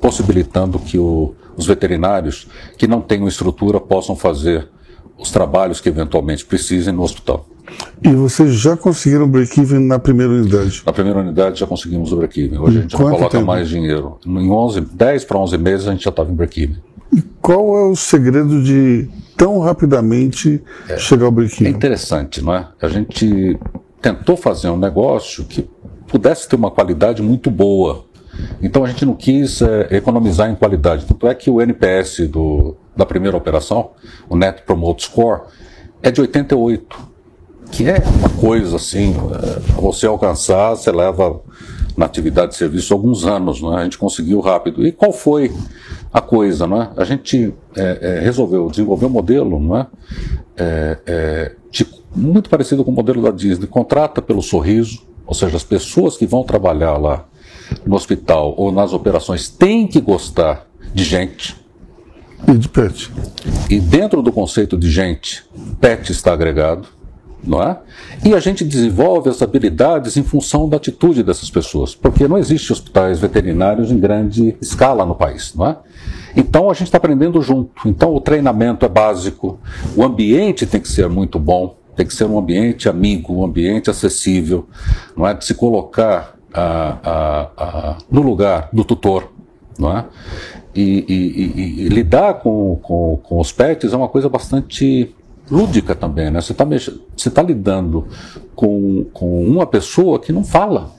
possibilitando 0.00 0.78
que 0.78 0.98
o, 0.98 1.34
os 1.56 1.66
veterinários 1.66 2.46
que 2.76 2.86
não 2.86 3.00
tenham 3.00 3.28
estrutura 3.28 3.80
possam 3.80 4.16
fazer 4.16 4.68
os 5.18 5.30
trabalhos 5.30 5.80
que 5.80 5.88
eventualmente 5.88 6.46
precisem 6.46 6.94
no 6.94 7.02
hospital. 7.02 7.46
E 8.02 8.14
vocês 8.14 8.54
já 8.54 8.76
conseguiram 8.76 9.28
break-even 9.28 9.80
na 9.80 9.98
primeira 9.98 10.32
unidade? 10.32 10.82
Na 10.86 10.92
primeira 10.92 11.20
unidade 11.20 11.60
já 11.60 11.66
conseguimos 11.66 12.12
o 12.12 12.16
break-even. 12.16 12.58
Hoje 12.58 12.78
a 12.78 12.80
gente 12.82 12.92
não 12.92 13.10
coloca 13.10 13.28
tempo? 13.28 13.46
mais 13.46 13.68
dinheiro. 13.68 14.18
Em 14.26 14.50
11, 14.50 14.80
10 14.80 15.24
para 15.24 15.38
11 15.38 15.58
meses 15.58 15.86
a 15.86 15.92
gente 15.92 16.04
já 16.04 16.10
estava 16.10 16.30
em 16.30 16.34
break-even. 16.34 16.76
E 17.12 17.20
qual 17.42 17.76
é 17.76 17.84
o 17.90 17.96
segredo 17.96 18.62
de 18.62 19.08
tão 19.36 19.58
rapidamente 19.58 20.62
é, 20.88 20.96
chegar 20.96 21.26
ao 21.26 21.30
break-even? 21.30 21.66
É 21.66 21.70
interessante, 21.76 22.42
não 22.42 22.54
é? 22.54 22.68
A 22.80 22.88
gente 22.88 23.58
tentou 24.00 24.36
fazer 24.36 24.70
um 24.70 24.78
negócio 24.78 25.44
que 25.44 25.68
pudesse 26.06 26.48
ter 26.48 26.56
uma 26.56 26.70
qualidade 26.70 27.22
muito 27.22 27.50
boa. 27.50 28.06
Então 28.62 28.84
a 28.84 28.88
gente 28.88 29.04
não 29.04 29.14
quis 29.14 29.60
é, 29.60 29.88
economizar 29.90 30.50
em 30.50 30.54
qualidade. 30.54 31.04
Tanto 31.04 31.26
é 31.26 31.34
que 31.34 31.50
o 31.50 31.60
NPS 31.60 32.28
do, 32.28 32.76
da 32.96 33.04
primeira 33.04 33.36
operação, 33.36 33.90
o 34.28 34.36
Net 34.36 34.62
Promote 34.62 35.04
Score, 35.04 35.42
é 36.02 36.10
de 36.10 36.20
88 36.20 37.09
que 37.70 37.88
é 37.88 37.98
uma 37.98 38.28
coisa 38.40 38.76
assim, 38.76 39.14
é, 39.14 39.80
você 39.80 40.06
alcançar, 40.06 40.70
você 40.70 40.90
leva 40.90 41.40
na 41.96 42.06
atividade 42.06 42.52
de 42.52 42.58
serviço 42.58 42.92
alguns 42.92 43.24
anos, 43.24 43.62
né? 43.62 43.76
a 43.76 43.84
gente 43.84 43.98
conseguiu 43.98 44.40
rápido. 44.40 44.86
E 44.86 44.92
qual 44.92 45.12
foi 45.12 45.52
a 46.12 46.20
coisa? 46.20 46.66
Né? 46.66 46.90
A 46.96 47.04
gente 47.04 47.54
é, 47.76 47.98
é, 48.00 48.20
resolveu 48.20 48.68
desenvolver 48.70 49.06
um 49.06 49.10
modelo 49.10 49.60
não 49.60 49.76
é? 49.76 49.86
é, 50.56 50.98
é 51.06 51.52
muito 52.14 52.50
parecido 52.50 52.84
com 52.84 52.90
o 52.90 52.94
modelo 52.94 53.22
da 53.22 53.30
Disney, 53.30 53.66
contrata 53.66 54.20
pelo 54.20 54.42
sorriso, 54.42 55.06
ou 55.26 55.34
seja, 55.34 55.56
as 55.56 55.62
pessoas 55.62 56.16
que 56.16 56.26
vão 56.26 56.42
trabalhar 56.42 56.96
lá 56.96 57.24
no 57.86 57.94
hospital 57.94 58.54
ou 58.56 58.72
nas 58.72 58.92
operações 58.92 59.48
têm 59.48 59.86
que 59.86 60.00
gostar 60.00 60.66
de 60.92 61.04
gente. 61.04 61.56
E 62.48 62.58
de 62.58 62.68
pet. 62.68 63.10
E 63.68 63.78
dentro 63.78 64.22
do 64.22 64.32
conceito 64.32 64.76
de 64.76 64.90
gente, 64.90 65.44
pet 65.80 66.10
está 66.10 66.32
agregado 66.32 66.88
não 67.44 67.62
é? 67.62 67.78
E 68.24 68.34
a 68.34 68.40
gente 68.40 68.64
desenvolve 68.64 69.30
as 69.30 69.42
habilidades 69.42 70.16
em 70.16 70.22
função 70.22 70.68
da 70.68 70.76
atitude 70.76 71.22
dessas 71.22 71.50
pessoas, 71.50 71.94
porque 71.94 72.28
não 72.28 72.38
existe 72.38 72.72
hospitais 72.72 73.18
veterinários 73.18 73.90
em 73.90 73.98
grande 73.98 74.56
escala 74.60 75.04
no 75.04 75.14
país, 75.14 75.54
não 75.54 75.66
é? 75.66 75.76
Então 76.36 76.70
a 76.70 76.74
gente 76.74 76.84
está 76.84 76.98
aprendendo 76.98 77.40
junto. 77.42 77.88
Então 77.88 78.14
o 78.14 78.20
treinamento 78.20 78.84
é 78.84 78.88
básico, 78.88 79.58
o 79.96 80.04
ambiente 80.04 80.66
tem 80.66 80.80
que 80.80 80.88
ser 80.88 81.08
muito 81.08 81.38
bom, 81.38 81.76
tem 81.96 82.06
que 82.06 82.14
ser 82.14 82.24
um 82.24 82.38
ambiente 82.38 82.88
amigo, 82.88 83.34
um 83.34 83.44
ambiente 83.44 83.90
acessível, 83.90 84.66
não 85.16 85.26
é? 85.26 85.34
De 85.34 85.44
se 85.44 85.54
colocar 85.54 86.36
no 88.10 88.22
lugar 88.22 88.68
do 88.72 88.84
tutor, 88.84 89.30
não 89.78 89.96
é? 89.96 90.04
E, 90.74 91.04
e, 91.08 91.14
e, 91.14 91.86
e 91.86 91.88
lidar 91.88 92.34
com, 92.34 92.78
com, 92.80 93.18
com 93.22 93.40
os 93.40 93.50
pets 93.50 93.92
é 93.92 93.96
uma 93.96 94.08
coisa 94.08 94.28
bastante 94.28 95.14
lúdica 95.50 95.94
também, 95.94 96.30
né? 96.30 96.40
Você 96.40 96.52
está 96.52 96.66
tá 97.30 97.42
lidando 97.42 98.06
com, 98.54 99.04
com 99.12 99.44
uma 99.44 99.66
pessoa 99.66 100.18
que 100.18 100.32
não 100.32 100.44
fala, 100.44 100.90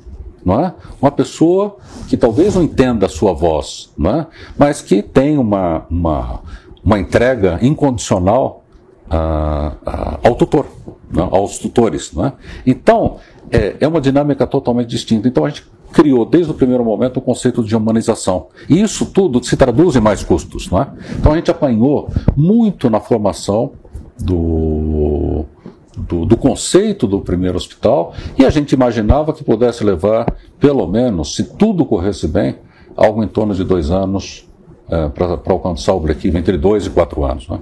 não 0.44 0.60
é? 0.60 0.74
Uma 1.02 1.12
pessoa 1.12 1.78
que 2.08 2.18
talvez 2.18 2.56
não 2.56 2.64
entenda 2.64 3.06
a 3.06 3.10
sua 3.10 3.34
voz, 3.34 3.92
não 3.98 4.22
é? 4.22 4.28
Mas 4.58 4.82
que 4.82 5.02
tem 5.02 5.38
uma, 5.38 5.86
uma, 5.90 6.42
uma 6.84 7.00
entrega 7.00 7.60
incondicional 7.62 8.64
uh, 9.08 9.76
uh, 9.90 10.20
ao 10.24 10.36
tutor, 10.36 10.66
não? 11.10 11.34
Aos 11.34 11.58
tutores, 11.58 12.12
não 12.14 12.26
é? 12.26 12.34
Então, 12.66 13.18
é, 13.50 13.78
é 13.80 13.88
uma 13.88 14.02
dinâmica 14.02 14.46
totalmente 14.48 14.90
distinta. 14.90 15.28
Então, 15.28 15.46
a 15.46 15.50
gente 15.50 15.66
criou 15.92 16.26
desde 16.26 16.52
o 16.52 16.54
primeiro 16.54 16.84
momento 16.84 17.18
o 17.18 17.22
conceito 17.22 17.64
de 17.64 17.76
humanização. 17.76 18.48
E 18.70 18.82
isso 18.82 19.06
tudo 19.06 19.44
se 19.44 19.58
traduz 19.58 19.96
em 19.96 20.00
mais 20.00 20.24
custos. 20.24 20.70
Não 20.70 20.82
é? 20.82 20.88
Então 21.18 21.34
a 21.34 21.36
gente 21.36 21.52
apanhou 21.52 22.10
muito 22.36 22.90
na 22.90 23.00
formação 23.00 23.74
do, 24.24 25.46
do, 25.98 26.26
do, 26.26 26.38
conceito 26.38 27.08
do 27.08 27.22
primeiro 27.22 27.58
hospital 27.58 28.14
e 28.38 28.46
a 28.46 28.50
gente 28.50 28.74
imaginava 28.74 29.34
que 29.34 29.44
pudesse 29.44 29.84
levar, 29.84 30.26
pelo 30.60 30.88
menos, 30.88 31.36
se 31.36 31.44
tudo 31.44 31.86
corresse 31.86 32.28
bem, 32.28 32.56
algo 32.96 33.24
em 33.24 33.28
torno 33.28 33.54
de 33.54 33.64
dois 33.64 33.90
anos 33.90 34.48
é, 34.90 35.08
para 35.08 35.40
alcançar 35.48 35.94
o 35.94 36.00
break 36.00 36.28
entre 36.28 36.58
dois 36.58 36.86
e 36.86 36.90
quatro 36.90 37.24
anos. 37.24 37.48
Né? 37.48 37.60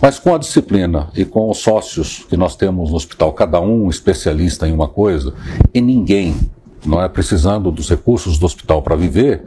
Mas 0.00 0.18
com 0.18 0.34
a 0.34 0.38
disciplina 0.38 1.08
e 1.16 1.24
com 1.24 1.48
os 1.48 1.58
sócios 1.58 2.26
que 2.28 2.36
nós 2.36 2.54
temos 2.54 2.90
no 2.90 2.96
hospital, 2.96 3.32
cada 3.32 3.60
um 3.60 3.88
especialista 3.88 4.68
em 4.68 4.72
uma 4.72 4.86
coisa, 4.86 5.32
e 5.72 5.80
ninguém 5.80 6.34
não 6.84 7.02
é 7.02 7.08
precisando 7.08 7.70
dos 7.70 7.88
recursos 7.88 8.38
do 8.38 8.46
hospital 8.46 8.82
para 8.82 8.96
viver, 8.96 9.42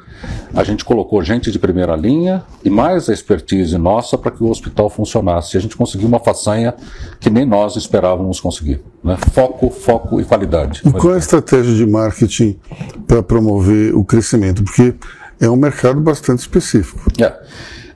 a 0.53 0.63
gente 0.63 0.85
colocou 0.85 1.23
gente 1.23 1.51
de 1.51 1.59
primeira 1.59 1.95
linha 1.95 2.43
e 2.63 2.69
mais 2.69 3.09
a 3.09 3.13
expertise 3.13 3.77
nossa 3.77 4.17
para 4.17 4.31
que 4.31 4.43
o 4.43 4.49
hospital 4.49 4.89
funcionasse. 4.89 5.55
E 5.55 5.57
a 5.57 5.61
gente 5.61 5.75
conseguiu 5.75 6.07
uma 6.07 6.19
façanha 6.19 6.73
que 7.19 7.29
nem 7.29 7.45
nós 7.45 7.75
esperávamos 7.75 8.39
conseguir. 8.39 8.81
Né? 9.03 9.17
Foco, 9.31 9.69
foco 9.69 10.21
e 10.21 10.25
qualidade. 10.25 10.81
E 10.85 10.91
qual 10.91 11.13
é 11.13 11.15
a 11.15 11.19
estratégia 11.19 11.73
de 11.75 11.85
marketing 11.85 12.59
para 13.07 13.23
promover 13.23 13.95
o 13.95 14.03
crescimento? 14.03 14.63
Porque 14.63 14.93
é 15.39 15.49
um 15.49 15.55
mercado 15.55 15.99
bastante 15.99 16.39
específico. 16.39 17.11
É. 17.19 17.33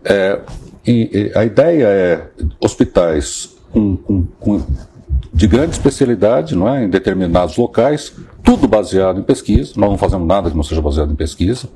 é 0.03 0.41
e, 0.86 1.10
e 1.13 1.38
a 1.38 1.44
ideia 1.44 1.86
é 1.88 2.27
hospitais 2.62 3.50
com, 3.72 3.98
com, 3.98 4.24
com 4.39 4.62
de 5.33 5.47
grande 5.47 5.71
especialidade 5.71 6.55
não 6.55 6.67
é, 6.67 6.83
em 6.83 6.89
determinados 6.89 7.57
locais, 7.57 8.13
tudo 8.43 8.67
baseado 8.67 9.19
em 9.19 9.24
pesquisa, 9.24 9.74
nós 9.75 9.89
não 9.89 9.97
fazemos 9.97 10.27
nada 10.27 10.50
que 10.50 10.55
não 10.55 10.63
seja 10.63 10.81
baseado 10.81 11.12
em 11.12 11.15
pesquisa, 11.15 11.67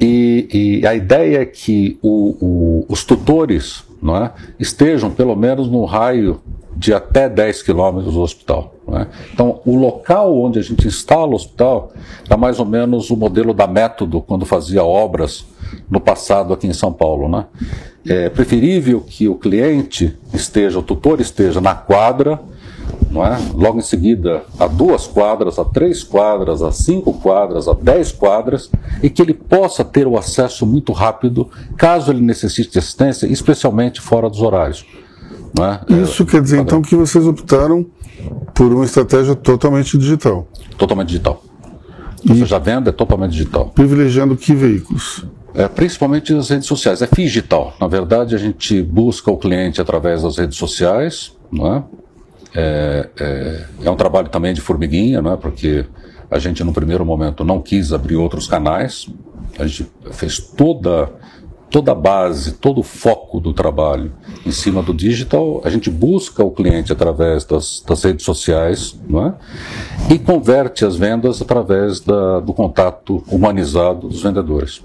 e, 0.00 0.80
e 0.82 0.86
a 0.86 0.94
ideia 0.94 1.38
é 1.38 1.46
que 1.46 1.98
o, 2.02 2.36
o, 2.40 2.86
os 2.88 3.04
tutores 3.04 3.84
não 4.02 4.16
é, 4.16 4.32
estejam 4.58 5.10
pelo 5.10 5.36
menos 5.36 5.68
no 5.68 5.84
raio 5.84 6.40
de 6.76 6.92
até 6.92 7.28
10 7.28 7.62
quilômetros 7.62 8.14
do 8.14 8.20
hospital. 8.20 8.74
É? 8.92 9.06
Então, 9.32 9.60
o 9.64 9.76
local 9.76 10.36
onde 10.36 10.58
a 10.58 10.62
gente 10.62 10.86
instala 10.88 11.28
o 11.28 11.34
hospital 11.34 11.92
é 12.28 12.36
mais 12.36 12.58
ou 12.58 12.66
menos 12.66 13.10
o 13.10 13.16
modelo 13.16 13.54
da 13.54 13.66
Método, 13.66 14.20
quando 14.20 14.44
fazia 14.44 14.82
obras 14.82 15.46
no 15.88 16.00
passado 16.00 16.52
aqui 16.52 16.66
em 16.66 16.72
São 16.72 16.92
Paulo. 16.92 17.28
Né? 17.28 17.44
É 18.06 18.28
preferível 18.28 19.00
que 19.00 19.28
o 19.28 19.36
cliente 19.36 20.16
esteja, 20.34 20.78
o 20.78 20.82
tutor 20.82 21.20
esteja 21.20 21.60
na 21.60 21.74
quadra, 21.74 22.40
não 23.10 23.24
é? 23.24 23.38
Logo 23.54 23.78
em 23.78 23.82
seguida, 23.82 24.42
a 24.58 24.66
duas 24.66 25.06
quadras, 25.06 25.58
a 25.58 25.64
três 25.64 26.02
quadras, 26.02 26.62
a 26.62 26.72
cinco 26.72 27.12
quadras, 27.12 27.68
a 27.68 27.74
dez 27.74 28.10
quadras, 28.10 28.70
e 29.02 29.10
que 29.10 29.20
ele 29.20 29.34
possa 29.34 29.84
ter 29.84 30.06
o 30.06 30.16
acesso 30.16 30.66
muito 30.66 30.92
rápido, 30.92 31.48
caso 31.76 32.10
ele 32.10 32.22
necessite 32.22 32.70
de 32.70 32.78
assistência, 32.78 33.26
especialmente 33.26 34.00
fora 34.00 34.30
dos 34.30 34.40
horários. 34.40 34.86
Não 35.54 35.66
é? 35.66 35.80
Isso 36.02 36.22
é, 36.22 36.26
quer 36.26 36.42
dizer, 36.42 36.60
então, 36.60 36.80
que 36.80 36.96
vocês 36.96 37.26
optaram 37.26 37.84
por 38.54 38.72
uma 38.72 38.84
estratégia 38.84 39.34
totalmente 39.34 39.98
digital. 39.98 40.48
Totalmente 40.78 41.08
digital. 41.08 41.42
E 42.24 42.30
Ou 42.30 42.36
seja, 42.36 42.56
a 42.56 42.58
venda 42.58 42.90
é 42.90 42.92
totalmente 42.92 43.32
digital. 43.32 43.70
Privilegiando 43.74 44.36
que 44.36 44.54
veículos? 44.54 45.26
É, 45.54 45.68
principalmente 45.68 46.32
as 46.32 46.48
redes 46.48 46.66
sociais. 46.66 47.02
É 47.02 47.08
digital. 47.14 47.74
Na 47.80 47.86
verdade, 47.86 48.34
a 48.34 48.38
gente 48.38 48.80
busca 48.80 49.30
o 49.30 49.36
cliente 49.36 49.80
através 49.80 50.22
das 50.22 50.38
redes 50.38 50.56
sociais, 50.56 51.36
não 51.50 51.74
é? 51.74 51.84
É, 52.54 53.08
é, 53.18 53.64
é, 53.84 53.90
um 53.90 53.96
trabalho 53.96 54.28
também 54.28 54.52
de 54.52 54.60
formiguinha, 54.60 55.22
né, 55.22 55.38
porque 55.40 55.86
a 56.30 56.38
gente 56.38 56.62
no 56.62 56.72
primeiro 56.72 57.04
momento 57.04 57.44
não 57.44 57.60
quis 57.60 57.92
abrir 57.92 58.16
outros 58.16 58.46
canais, 58.46 59.08
a 59.58 59.66
gente 59.66 59.90
fez 60.10 60.38
toda, 60.38 61.10
toda 61.70 61.92
a 61.92 61.94
base, 61.94 62.52
todo 62.52 62.80
o 62.80 62.82
foco 62.82 63.40
do 63.40 63.54
trabalho 63.54 64.12
em 64.44 64.50
cima 64.50 64.82
do 64.82 64.92
digital, 64.92 65.62
a 65.64 65.70
gente 65.70 65.90
busca 65.90 66.44
o 66.44 66.50
cliente 66.50 66.92
através 66.92 67.44
das, 67.44 67.82
das 67.86 68.02
redes 68.04 68.24
sociais 68.24 68.98
né, 69.08 69.34
e 70.10 70.18
converte 70.18 70.84
as 70.84 70.96
vendas 70.96 71.40
através 71.40 72.00
da, 72.00 72.40
do 72.40 72.52
contato 72.52 73.24
humanizado 73.28 74.08
dos 74.08 74.22
vendedores. 74.22 74.82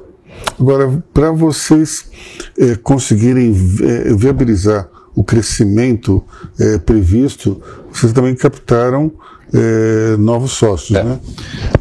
Agora, 0.59 1.03
para 1.13 1.31
vocês 1.31 2.09
é, 2.57 2.75
conseguirem 2.75 3.49
é, 3.81 4.13
viabilizar 4.13 4.89
o 5.17 5.23
crescimento 5.23 6.23
é, 6.59 6.77
previsto, 6.77 7.59
vocês 7.91 8.13
também 8.13 8.35
captaram 8.35 9.11
é, 9.51 10.15
novos 10.17 10.51
sócios, 10.51 10.95
é. 10.95 11.03
né? 11.03 11.19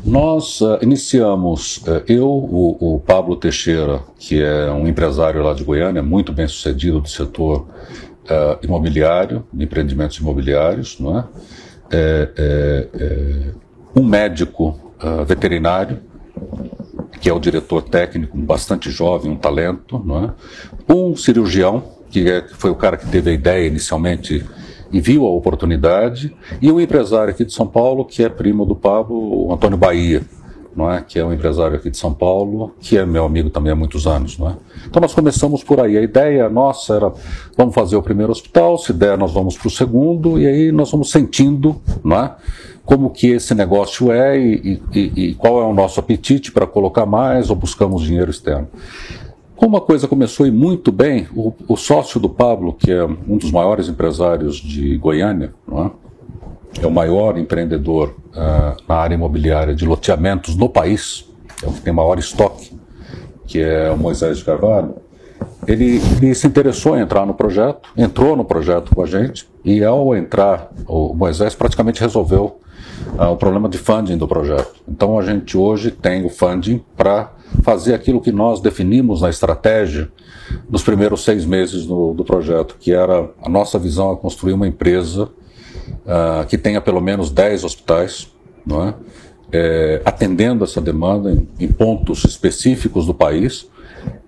Nós 0.03 0.63
uh, 0.63 0.79
iniciamos, 0.81 1.79
uh, 1.79 2.03
eu, 2.09 2.27
o, 2.27 2.95
o, 2.95 3.01
Pablo 3.01 3.37
Teixeira, 3.37 4.01
que 4.19 4.43
é 4.43 4.71
um 4.71 4.89
empresário 4.89 5.43
lá 5.43 5.53
de 5.53 5.65
Goiânia, 5.65 6.03
muito 6.03 6.33
bem 6.33 6.49
sucedido 6.49 6.99
do 6.99 7.09
setor 7.11 7.67
uh, 8.25 8.65
imobiliário, 8.65 9.45
de 9.53 9.65
empreendimentos 9.65 10.17
imobiliários, 10.17 10.99
não 10.99 11.19
é? 11.19 11.25
é, 11.91 12.31
é, 12.39 12.89
é 12.95 13.53
um 13.95 14.05
médico 14.05 14.81
veterinário, 15.27 15.99
que 17.21 17.29
é 17.29 17.33
o 17.33 17.39
diretor 17.39 17.83
técnico, 17.83 18.37
bastante 18.39 18.91
jovem, 18.91 19.31
um 19.31 19.37
talento, 19.37 20.01
não 20.03 20.25
é? 20.25 20.31
um 20.89 21.15
cirurgião, 21.15 21.96
que 22.17 22.31
é, 22.31 22.43
foi 22.49 22.71
o 22.71 22.75
cara 22.75 22.97
que 22.97 23.07
teve 23.07 23.31
a 23.31 23.35
ideia 23.35 23.67
inicialmente 23.67 24.43
e 24.91 25.01
viu 25.03 25.27
a 25.27 25.31
oportunidade, 25.31 26.35
e 26.63 26.73
um 26.73 26.81
empresário 26.81 27.31
aqui 27.31 27.45
de 27.45 27.53
São 27.53 27.67
Paulo, 27.67 28.07
que 28.07 28.23
é 28.23 28.29
primo 28.31 28.65
do 28.65 28.75
Pablo, 28.75 29.49
o 29.49 29.53
Antônio 29.53 29.77
Bahia, 29.77 30.23
não 30.75 30.91
é? 30.91 31.03
que 31.07 31.19
é 31.19 31.25
um 31.25 31.31
empresário 31.31 31.77
aqui 31.77 31.91
de 31.91 31.99
São 31.99 32.15
Paulo, 32.15 32.75
que 32.81 32.97
é 32.97 33.05
meu 33.05 33.27
amigo 33.27 33.51
também 33.51 33.71
há 33.71 33.77
muitos 33.77 34.07
anos. 34.07 34.39
Não 34.39 34.49
é? 34.49 34.55
Então 34.87 34.99
nós 34.99 35.13
começamos 35.13 35.63
por 35.63 35.79
aí. 35.79 35.99
A 35.99 36.01
ideia 36.01 36.49
nossa 36.49 36.95
era, 36.95 37.13
vamos 37.55 37.75
fazer 37.75 37.97
o 37.97 38.03
primeiro 38.03 38.33
hospital, 38.33 38.79
se 38.79 38.95
der 38.95 39.19
nós 39.19 39.35
vamos 39.35 39.59
para 39.59 39.69
o 39.69 39.71
segundo, 39.71 40.39
e 40.39 40.47
aí 40.47 40.73
nós 40.73 40.91
vamos 40.91 41.11
sentindo 41.11 41.77
não 42.03 42.19
é? 42.19 42.35
como 42.83 43.11
que 43.11 43.29
esse 43.29 43.55
negócio 43.55 44.11
é 44.11 44.39
e, 44.39 44.81
e, 44.95 45.01
e 45.17 45.35
qual 45.35 45.61
é 45.61 45.65
o 45.65 45.75
nosso 45.75 46.01
apetite 46.01 46.51
para 46.51 46.67
colocar 46.67 47.05
mais 47.05 47.51
ou 47.51 47.57
buscamos 47.57 48.05
dinheiro 48.05 48.31
externo. 48.31 48.69
Como 49.57 49.77
a 49.79 49.81
coisa 49.81 50.07
começou 50.07 50.47
ir 50.47 50.53
muito 50.53 50.93
bem, 50.93 51.27
o, 51.35 51.53
o, 51.67 51.77
sócio 51.77 52.21
do 52.21 52.29
Pablo, 52.29 52.75
que 52.75 52.93
é 52.93 53.03
um 53.05 53.39
dos 53.39 53.51
maiores 53.51 53.89
empresários 53.89 54.57
de 54.57 54.99
Goiânia, 54.99 55.55
é? 55.73 56.83
é? 56.83 56.87
o 56.87 56.91
maior 56.91 57.39
empreendedor 57.39 58.15
uh, 58.35 58.77
na 58.87 58.95
área 58.95 59.15
imobiliária 59.15 59.75
de 59.75 59.87
loteamentos 59.87 60.55
no 60.57 60.69
país, 60.69 61.27
é 61.63 61.67
o 61.67 61.73
que 61.73 61.81
tem 61.81 61.93
maior 61.93 62.19
estoque, 62.19 62.79
que 63.47 63.61
é 63.61 63.91
o 63.91 63.97
Moisés 63.97 64.39
de 64.39 64.45
Carvalho, 64.45 64.95
ele, 65.67 66.01
ele, 66.21 66.35
se 66.35 66.47
interessou 66.47 66.97
em 66.97 67.01
entrar 67.01 67.27
no 67.27 67.33
projeto, 67.33 67.89
entrou 67.97 68.37
no 68.37 68.45
projeto 68.45 68.95
com 68.95 69.03
a 69.03 69.07
gente, 69.07 69.49
e 69.65 69.83
ao 69.83 70.15
entrar, 70.15 70.71
o 70.87 71.15
Moisés 71.15 71.55
praticamente 71.55 72.01
resolveu 72.01 72.61
uh, 73.19 73.31
o 73.31 73.37
problema 73.37 73.71
de 73.71 73.79
funding 73.79 74.19
do 74.19 74.29
projeto. 74.29 74.75
Então 74.87 75.19
a 75.19 75.23
gente 75.23 75.57
hoje 75.57 75.91
tem 75.91 76.25
o 76.27 76.29
funding 76.29 76.85
para 76.95 77.33
fazer 77.63 77.95
aquilo 77.95 78.21
que 78.21 78.33
nós 78.33 78.61
definimos 78.61 79.23
na 79.23 79.31
estratégia 79.31 80.11
nos 80.69 80.83
primeiros 80.83 81.25
seis 81.25 81.45
meses 81.45 81.87
do, 81.87 82.13
do 82.13 82.25
projeto, 82.25 82.77
que 82.79 82.93
era 82.93 83.31
a 83.43 83.49
nossa 83.49 83.79
visão 83.79 84.13
é 84.13 84.17
construir 84.17 84.53
uma 84.53 84.67
empresa 84.67 85.25
uh, 85.25 86.47
que 86.49 86.59
tenha 86.59 86.81
pelo 86.81 87.01
menos 87.01 87.31
10 87.31 87.65
hospitais, 87.65 88.31
não 88.65 88.89
é? 88.89 88.95
É, 89.53 90.03
atendendo 90.05 90.65
essa 90.65 90.81
demanda 90.81 91.31
em, 91.31 91.49
em, 91.61 91.69
pontos 91.69 92.25
específicos 92.25 93.07
do 93.07 93.15
país 93.15 93.71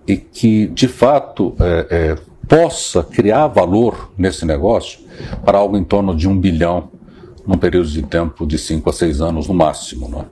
e 0.07 0.15
que, 0.15 0.67
de 0.67 0.87
fato, 0.87 1.53
é, 1.59 1.87
é, 1.89 2.15
possa 2.47 3.03
criar 3.03 3.47
valor 3.47 4.11
nesse 4.17 4.45
negócio 4.45 5.01
para 5.43 5.57
algo 5.57 5.75
em 5.75 5.83
torno 5.83 6.15
de 6.15 6.25
um 6.25 6.39
bilhão 6.39 6.89
num 7.45 7.57
período 7.57 7.89
de 7.89 8.01
tempo 8.01 8.47
de 8.47 8.57
5 8.57 8.89
a 8.89 8.93
6 8.93 9.19
anos 9.19 9.47
no 9.49 9.53
máximo. 9.53 10.07
Não 10.07 10.21
é? 10.21 10.25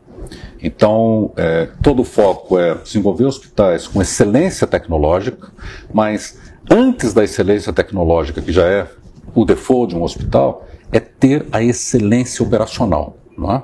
Então, 0.62 1.32
é, 1.36 1.70
todo 1.84 2.02
o 2.02 2.06
foco 2.06 2.58
é 2.58 2.76
desenvolver 2.76 3.26
hospitais 3.26 3.88
com 3.88 4.02
excelência 4.02 4.66
tecnológica, 4.66 5.50
mas 5.94 6.40
antes 6.70 7.14
da 7.14 7.24
excelência 7.24 7.72
tecnológica, 7.72 8.42
que 8.42 8.52
já 8.52 8.66
é 8.66 8.88
o 9.36 9.46
default 9.46 9.94
de 9.94 10.00
um 10.00 10.04
hospital, 10.04 10.66
é 10.92 11.00
ter 11.00 11.46
a 11.52 11.62
excelência 11.62 12.44
operacional. 12.44 13.18
Não 13.38 13.52
é? 13.52 13.64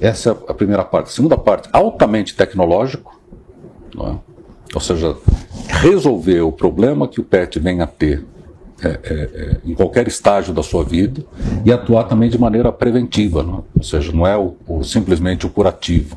Essa 0.00 0.30
é 0.30 0.32
a 0.48 0.54
primeira 0.54 0.84
parte. 0.84 1.08
A 1.08 1.10
segunda 1.10 1.36
parte, 1.36 1.68
altamente 1.72 2.34
tecnológico, 2.34 3.20
não 3.94 4.08
é? 4.08 4.32
ou 4.74 4.80
seja, 4.80 5.16
resolver 5.68 6.40
o 6.40 6.52
problema 6.52 7.08
que 7.08 7.20
o 7.20 7.24
PET 7.24 7.58
vem 7.58 7.80
a 7.80 7.86
ter 7.86 8.24
é, 8.82 8.88
é, 8.88 9.14
é, 9.14 9.56
em 9.64 9.74
qualquer 9.74 10.08
estágio 10.08 10.52
da 10.52 10.62
sua 10.62 10.84
vida 10.84 11.22
e 11.64 11.72
atuar 11.72 12.04
também 12.04 12.28
de 12.28 12.38
maneira 12.38 12.72
preventiva, 12.72 13.42
não? 13.42 13.58
É? 13.58 13.62
ou 13.76 13.82
seja, 13.82 14.12
não 14.12 14.26
é 14.26 14.36
o, 14.36 14.54
o, 14.66 14.82
simplesmente 14.82 15.46
o 15.46 15.50
curativo, 15.50 16.16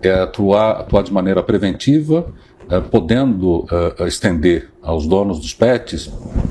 é 0.00 0.12
atuar, 0.12 0.80
atuar 0.80 1.02
de 1.02 1.12
maneira 1.12 1.42
preventiva, 1.42 2.26
é, 2.70 2.80
podendo 2.80 3.66
é, 3.98 4.06
estender 4.06 4.70
aos 4.82 5.06
donos 5.06 5.40
dos 5.40 5.52
pets 5.52 6.10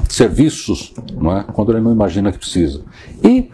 serviços, 0.10 0.94
não 1.14 1.38
é, 1.38 1.44
quando 1.54 1.72
ele 1.72 1.82
não 1.82 1.92
imagina 1.92 2.32
que 2.32 2.40
precisa. 2.40 2.82
E 3.24 3.50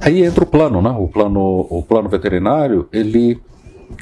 aí 0.00 0.24
entra 0.24 0.44
o 0.44 0.46
plano, 0.46 0.82
né? 0.82 0.90
O 0.90 1.08
plano, 1.08 1.66
o 1.70 1.82
plano 1.82 2.08
veterinário, 2.08 2.88
ele 2.92 3.40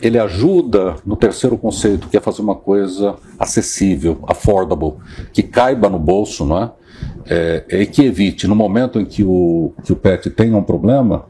ele 0.02 0.18
ajuda 0.18 0.96
no 1.04 1.16
terceiro 1.16 1.56
conceito, 1.56 2.08
que 2.08 2.16
é 2.16 2.20
fazer 2.20 2.42
uma 2.42 2.54
coisa 2.54 3.16
acessível, 3.38 4.18
affordable, 4.28 4.94
que 5.32 5.42
caiba 5.42 5.88
no 5.88 5.98
bolso, 5.98 6.44
não 6.44 6.62
é? 6.62 6.70
É, 7.28 7.64
é 7.68 7.86
que 7.86 8.04
evite, 8.04 8.46
no 8.46 8.54
momento 8.54 9.00
em 9.00 9.04
que 9.04 9.22
o, 9.22 9.72
que 9.84 9.92
o 9.92 9.96
pet 9.96 10.30
tenha 10.30 10.56
um 10.56 10.62
problema, 10.62 11.26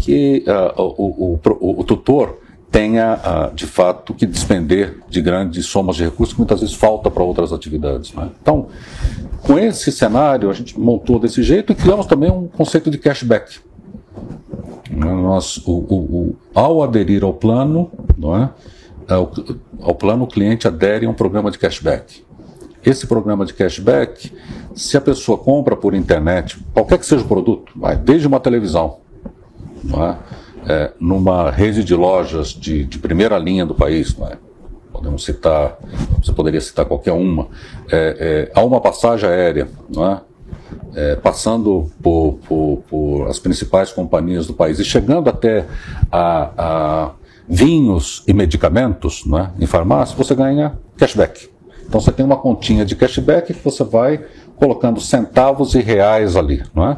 que 0.00 0.44
uh, 0.46 0.80
o, 0.80 1.34
o, 1.34 1.80
o, 1.80 1.84
tutor 1.84 2.38
tenha, 2.70 3.14
uh, 3.16 3.54
de 3.54 3.66
fato, 3.66 4.14
que 4.14 4.24
despender 4.24 4.98
de 5.08 5.20
grandes 5.20 5.66
somas 5.66 5.96
de 5.96 6.04
recursos 6.04 6.34
que 6.34 6.40
muitas 6.40 6.60
vezes 6.60 6.74
falta 6.74 7.10
para 7.10 7.22
outras 7.22 7.52
atividades. 7.52 8.12
Né? 8.14 8.28
Então, 8.40 8.68
com 9.42 9.58
esse 9.58 9.90
cenário, 9.90 10.48
a 10.48 10.52
gente 10.52 10.78
montou 10.78 11.18
desse 11.18 11.42
jeito 11.42 11.72
e 11.72 11.74
criamos 11.74 12.06
também 12.06 12.30
um 12.30 12.46
conceito 12.46 12.90
de 12.90 12.98
cashback. 12.98 13.58
Nós, 14.90 15.58
o, 15.66 15.72
o, 15.72 16.36
ao 16.54 16.82
aderir 16.82 17.24
ao 17.24 17.32
plano, 17.32 17.90
não 18.16 18.36
é? 18.36 18.50
ao, 19.08 19.32
ao 19.80 19.94
plano, 19.94 20.24
o 20.24 20.26
cliente 20.26 20.68
adere 20.68 21.06
a 21.06 21.10
um 21.10 21.14
programa 21.14 21.50
de 21.50 21.58
cashback. 21.58 22.22
Esse 22.84 23.06
programa 23.06 23.44
de 23.44 23.52
cashback, 23.52 24.32
se 24.74 24.96
a 24.96 25.00
pessoa 25.00 25.36
compra 25.36 25.76
por 25.76 25.94
internet, 25.94 26.58
qualquer 26.72 26.98
que 26.98 27.06
seja 27.06 27.22
o 27.22 27.28
produto, 27.28 27.72
vai, 27.76 27.96
desde 27.96 28.26
uma 28.26 28.40
televisão, 28.40 28.98
é? 29.94 30.40
É, 30.66 30.92
numa 31.00 31.50
rede 31.50 31.82
de 31.82 31.94
lojas 31.94 32.48
de, 32.48 32.84
de 32.84 32.98
primeira 32.98 33.38
linha 33.38 33.64
do 33.64 33.74
país, 33.74 34.14
é? 34.20 34.36
podemos 34.92 35.24
citar, 35.24 35.78
você 36.22 36.32
poderia 36.32 36.60
citar 36.60 36.84
qualquer 36.84 37.12
uma, 37.12 37.48
é, 37.90 38.50
é, 38.52 38.52
há 38.54 38.62
uma 38.62 38.80
passagem 38.80 39.28
aérea, 39.28 39.68
é? 39.96 40.30
Passando 41.16 41.90
por, 42.02 42.38
por, 42.46 42.82
por, 42.88 43.28
as 43.28 43.38
principais 43.38 43.92
companhias 43.92 44.46
do 44.46 44.52
país 44.52 44.78
e 44.80 44.84
chegando 44.84 45.30
até 45.30 45.64
a, 46.10 46.50
a 46.58 47.10
vinhos 47.48 48.24
e 48.26 48.32
medicamentos 48.32 49.24
em 49.58 49.66
farmácia, 49.66 50.16
você 50.16 50.34
ganha 50.34 50.76
cashback. 50.96 51.48
Então 51.90 52.00
você 52.00 52.12
tem 52.12 52.24
uma 52.24 52.36
continha 52.36 52.84
de 52.84 52.94
cashback 52.94 53.52
que 53.52 53.64
você 53.64 53.82
vai 53.82 54.24
colocando 54.54 55.00
centavos 55.00 55.74
e 55.74 55.80
reais 55.80 56.36
ali, 56.36 56.62
não 56.72 56.88
é? 56.88 56.96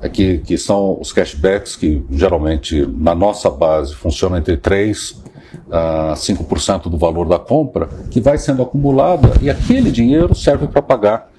é 0.00 0.08
que, 0.08 0.38
que 0.38 0.56
são 0.56 0.98
os 0.98 1.12
cashbacks 1.12 1.76
que 1.76 2.02
geralmente 2.10 2.86
na 2.96 3.14
nossa 3.14 3.50
base 3.50 3.94
funcionam 3.94 4.38
entre 4.38 4.56
3 4.56 5.22
a 5.70 6.14
5% 6.16 6.88
do 6.88 6.96
valor 6.96 7.28
da 7.28 7.38
compra, 7.38 7.90
que 8.10 8.22
vai 8.22 8.38
sendo 8.38 8.62
acumulada 8.62 9.34
e 9.42 9.50
aquele 9.50 9.90
dinheiro 9.90 10.34
serve 10.34 10.66
para 10.66 10.80
pagar 10.80 11.30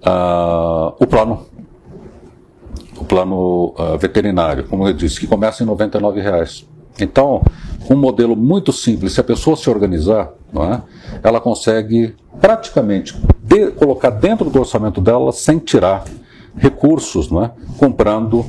uh, 0.00 0.96
o 0.98 1.06
plano 1.06 1.46
o 2.98 3.04
plano 3.04 3.74
uh, 3.78 3.98
veterinário, 3.98 4.64
como 4.64 4.88
eu 4.88 4.94
disse, 4.94 5.20
que 5.20 5.26
começa 5.26 5.62
em 5.62 5.66
R$ 5.66 6.20
reais. 6.22 6.66
Então, 7.00 7.42
um 7.90 7.96
modelo 7.96 8.36
muito 8.36 8.72
simples, 8.72 9.12
se 9.12 9.20
a 9.20 9.24
pessoa 9.24 9.56
se 9.56 9.68
organizar, 9.70 10.30
é, 10.54 10.80
ela 11.22 11.40
consegue 11.40 12.14
praticamente 12.40 13.16
de, 13.42 13.70
colocar 13.72 14.10
dentro 14.10 14.50
do 14.50 14.58
orçamento 14.58 15.00
dela 15.00 15.32
sem 15.32 15.58
tirar 15.58 16.04
recursos, 16.56 17.30
é, 17.32 17.50
comprando 17.78 18.44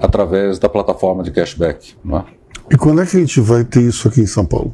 através 0.00 0.58
da 0.58 0.68
plataforma 0.68 1.22
de 1.22 1.30
cashback. 1.30 1.94
É. 2.12 2.44
E 2.70 2.76
quando 2.76 3.02
é 3.02 3.06
que 3.06 3.16
a 3.16 3.20
gente 3.20 3.40
vai 3.40 3.62
ter 3.62 3.82
isso 3.82 4.08
aqui 4.08 4.22
em 4.22 4.26
São 4.26 4.46
Paulo? 4.46 4.72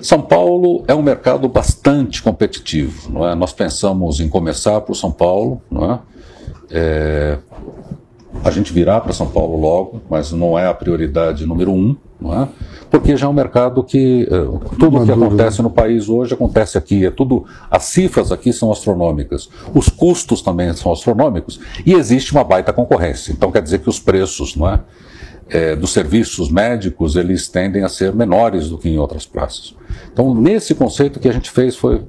São 0.00 0.22
Paulo 0.22 0.84
é 0.86 0.94
um 0.94 1.02
mercado 1.02 1.48
bastante 1.48 2.22
competitivo. 2.22 3.10
Não 3.10 3.28
é? 3.28 3.34
Nós 3.34 3.52
pensamos 3.52 4.20
em 4.20 4.28
começar 4.28 4.80
por 4.82 4.94
São 4.94 5.10
Paulo, 5.10 5.60
não 5.70 5.92
é? 5.92 5.98
é 6.70 7.38
a 8.44 8.50
gente 8.50 8.72
virá 8.72 9.00
para 9.00 9.12
São 9.12 9.26
Paulo 9.26 9.58
logo, 9.58 10.02
mas 10.08 10.30
não 10.30 10.58
é 10.58 10.66
a 10.66 10.74
prioridade 10.74 11.46
número 11.46 11.72
um, 11.72 11.96
não 12.20 12.42
é? 12.42 12.48
porque 12.90 13.16
já 13.16 13.26
é 13.26 13.28
um 13.28 13.32
mercado 13.32 13.82
que 13.82 14.28
uh, 14.30 14.60
tudo 14.78 14.98
o 14.98 15.04
que 15.04 15.10
acontece 15.10 15.60
no 15.60 15.70
país 15.70 16.08
hoje 16.08 16.34
acontece 16.34 16.78
aqui, 16.78 17.04
é 17.04 17.10
tudo 17.10 17.44
as 17.70 17.84
cifras 17.84 18.30
aqui 18.30 18.52
são 18.52 18.70
astronômicas, 18.70 19.50
os 19.74 19.88
custos 19.88 20.40
também 20.40 20.72
são 20.74 20.92
astronômicos 20.92 21.58
e 21.84 21.92
existe 21.94 22.32
uma 22.32 22.44
baita 22.44 22.72
concorrência. 22.72 23.32
Então 23.32 23.50
quer 23.50 23.62
dizer 23.62 23.80
que 23.80 23.88
os 23.88 23.98
preços, 23.98 24.54
não 24.54 24.68
é? 24.68 24.80
É, 25.46 25.76
dos 25.76 25.92
serviços 25.92 26.50
médicos 26.50 27.16
eles 27.16 27.48
tendem 27.48 27.84
a 27.84 27.88
ser 27.88 28.14
menores 28.14 28.70
do 28.70 28.78
que 28.78 28.88
em 28.88 28.98
outras 28.98 29.26
praças. 29.26 29.74
Então, 30.10 30.34
nesse 30.34 30.74
conceito 30.74 31.20
que 31.20 31.28
a 31.28 31.32
gente 31.32 31.50
fez 31.50 31.76
foi 31.76 32.02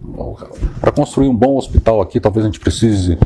para 0.80 0.90
construir 0.92 1.28
um 1.28 1.36
bom 1.36 1.58
hospital 1.58 2.00
aqui, 2.00 2.18
talvez 2.20 2.46
a 2.46 2.48
gente 2.48 2.62
precise 2.62 3.18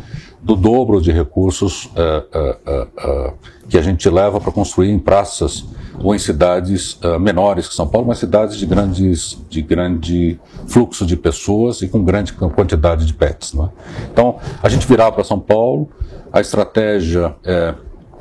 do 0.41 0.55
dobro 0.55 1.01
de 1.01 1.11
recursos 1.11 1.89
é, 1.95 2.23
é, 2.33 2.57
é, 2.97 3.33
que 3.67 3.77
a 3.77 3.81
gente 3.81 4.09
leva 4.09 4.39
para 4.39 4.51
construir 4.51 4.89
em 4.89 4.97
praças 4.97 5.65
ou 6.01 6.15
em 6.15 6.19
cidades 6.19 6.97
menores 7.19 7.67
que 7.67 7.75
São 7.75 7.85
Paulo, 7.85 8.07
mas 8.07 8.19
cidades 8.19 8.57
de, 8.57 8.65
grandes, 8.65 9.37
de 9.49 9.61
grande 9.61 10.39
fluxo 10.65 11.05
de 11.05 11.17
pessoas 11.17 11.81
e 11.81 11.89
com 11.89 12.03
grande 12.03 12.31
quantidade 12.31 13.05
de 13.05 13.13
pets. 13.13 13.53
É? 13.53 13.69
Então, 14.11 14.37
a 14.63 14.69
gente 14.69 14.87
virá 14.87 15.11
para 15.11 15.25
São 15.25 15.39
Paulo, 15.39 15.89
a 16.31 16.39
estratégia 16.39 17.35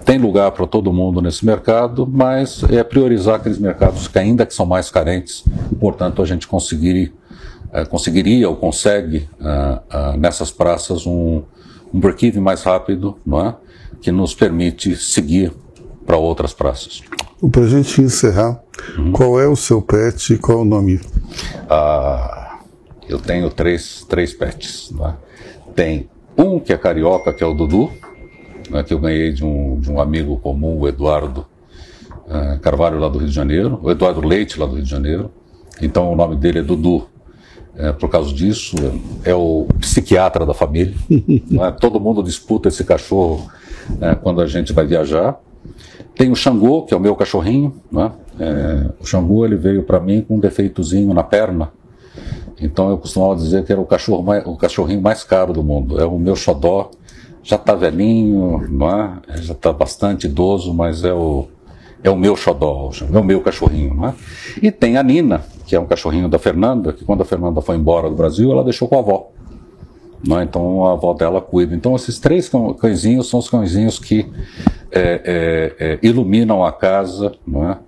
tem 0.05 0.19
lugar 0.19 0.51
para 0.51 0.67
todo 0.67 0.93
mundo 0.93 1.23
nesse 1.23 1.47
mercado, 1.47 2.05
mas 2.05 2.65
é 2.65 2.83
priorizar 2.83 3.37
aqueles 3.37 3.59
mercados 3.59 4.09
que 4.09 4.19
ainda 4.19 4.45
que 4.45 4.53
são 4.53 4.67
mais 4.67 4.91
carentes, 4.91 5.45
portanto 5.79 6.21
a 6.21 6.27
gente 6.27 6.49
conseguir, 6.49 7.15
conseguiria 7.89 8.49
ou 8.49 8.57
consegue 8.57 9.29
nessas 10.19 10.51
praças 10.51 11.07
um, 11.07 11.43
um 11.93 12.01
break-even 12.01 12.43
mais 12.43 12.63
rápido, 12.63 13.17
não 13.25 13.47
é? 13.47 13.57
que 14.01 14.13
nos 14.13 14.35
permite 14.35 14.97
seguir 14.97 15.53
para 16.07 16.17
outras 16.17 16.53
praças. 16.53 17.03
Para 17.53 17.63
a 17.63 17.69
gente 17.69 18.01
encerrar, 18.01 18.61
uhum. 18.97 19.13
qual 19.13 19.41
é 19.41 19.47
o 19.47 19.57
seu 19.57 19.83
pet 19.83 20.35
e 20.35 20.39
qual 20.39 20.59
é 20.59 20.61
o 20.63 20.65
nome? 20.65 21.01
Ah, 21.69 22.59
eu 23.09 23.19
tenho 23.19 23.51
três, 23.51 24.05
três 24.09 24.33
pets. 24.33 24.93
É? 25.01 25.15
Tem 25.75 26.09
um 26.37 26.59
que 26.59 26.73
é 26.73 26.79
carioca, 26.79 27.33
que 27.33 27.43
é 27.43 27.47
o 27.47 27.55
Dudu, 27.55 27.91
é? 28.73 28.83
que 28.83 28.93
eu 28.93 28.99
ganhei 28.99 29.33
de 29.33 29.45
um, 29.45 29.79
de 29.79 29.91
um 29.91 30.01
amigo 30.01 30.37
comum, 30.39 30.79
o 30.79 30.89
Eduardo 30.89 31.47
uh, 32.27 32.59
Carvalho, 32.61 32.99
lá 32.99 33.09
do 33.09 33.19
Rio 33.19 33.29
de 33.29 33.35
Janeiro, 33.35 33.79
o 33.83 33.91
Eduardo 33.91 34.27
Leite, 34.27 34.59
lá 34.59 34.67
do 34.67 34.75
Rio 34.75 34.85
de 34.85 34.91
Janeiro. 34.91 35.31
Então 35.81 36.13
o 36.13 36.17
nome 36.17 36.37
dele 36.37 36.61
é 36.61 36.63
Dudu 36.63 37.07
é, 37.79 37.93
por 37.93 38.11
causa 38.11 38.35
disso, 38.35 38.75
é 39.25 39.33
o 39.33 39.67
psiquiatra 39.79 40.45
da 40.45 40.53
família. 40.53 40.95
é? 41.09 41.71
Todo 41.71 42.01
mundo 42.01 42.25
disputa 42.25 42.69
esse 42.69 42.83
cachorro 42.83 43.49
é, 44.01 44.17
quando 44.17 44.41
a 44.41 44.47
gente 44.47 44.73
vai 44.73 44.85
viajar. 44.85 45.39
Tem 46.17 46.33
o 46.33 46.35
Xangô, 46.35 46.83
que 46.83 46.93
é 46.93 46.97
o 46.97 47.01
meu 47.01 47.15
cachorrinho. 47.15 47.81
É? 47.97 48.45
é 48.45 48.91
o 49.01 49.07
Xangô 49.07 49.45
ele 49.47 49.55
veio 49.55 49.85
para 49.85 50.01
mim 50.01 50.23
com 50.23 50.37
um 50.37 50.41
defeitozinho 50.41 51.15
na 51.15 51.23
perna. 51.23 51.71
Então 52.61 52.91
eu 52.91 52.99
costumava 52.99 53.37
dizer 53.37 53.65
que 53.65 53.71
era 53.71 53.81
o, 53.81 53.87
cachorro 53.87 54.25
mais, 54.25 54.45
o 54.45 54.57
cachorrinho 54.57 55.01
mais 55.01 55.23
caro 55.23 55.53
do 55.53 55.63
mundo. 55.63 56.01
É 56.01 56.05
o 56.05 56.19
meu 56.19 56.35
xodó. 56.35 56.91
Já 57.45 57.55
está 57.55 57.77
velhinho, 57.77 58.67
não 58.69 58.91
é? 58.91 59.21
já 59.37 59.53
está 59.53 59.73
bastante 59.73 60.27
idoso, 60.27 60.75
mas 60.75 61.05
é 61.05 61.15
o, 61.15 61.47
é 62.03 62.11
o 62.11 62.17
meu 62.17 62.37
xodó, 62.37 62.91
é 63.13 63.19
o 63.19 63.25
meu 63.25 63.41
cachorrinho. 63.41 63.95
Não 63.95 64.09
é? 64.09 64.15
E 64.63 64.71
tem 64.71 64.97
a 64.97 65.03
Nina, 65.03 65.45
que 65.67 65.75
é 65.75 65.81
um 65.81 65.87
cachorrinho 65.87 66.29
da 66.29 66.39
Fernanda, 66.39 66.93
que 66.93 67.05
quando 67.05 67.23
a 67.23 67.25
Fernanda 67.25 67.61
foi 67.61 67.77
embora 67.77 68.09
do 68.09 68.17
Brasil, 68.17 68.51
ela 68.53 68.65
deixou 68.65 68.89
com 68.89 68.97
a 68.97 68.99
avó. 69.01 69.31
Não 70.27 70.41
é? 70.41 70.45
Então 70.45 70.85
a 70.87 70.93
avó 70.93 71.15
dela 71.15 71.41
cuida. 71.41 71.75
Então 71.75 71.95
esses 71.95 72.19
três 72.19 72.51
cãezinhos 72.81 73.29
são 73.29 73.39
os 73.39 73.49
cãezinhos 73.49 73.99
que 73.99 74.27
é, 74.91 75.75
é, 75.81 75.93
é, 75.93 75.99
iluminam 76.03 76.65
a 76.65 76.73
casa 76.73 77.33
não 77.47 77.71
é? 77.71 77.79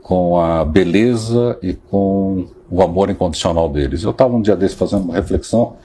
com 0.00 0.38
a 0.38 0.64
beleza 0.64 1.58
e 1.62 1.74
com 1.74 2.46
o 2.70 2.82
amor 2.82 3.10
incondicional 3.10 3.68
deles. 3.68 4.02
Eu 4.02 4.10
estava 4.10 4.34
um 4.34 4.40
dia 4.40 4.56
desse 4.56 4.76
fazendo 4.76 5.04
uma 5.04 5.14
reflexão 5.14 5.76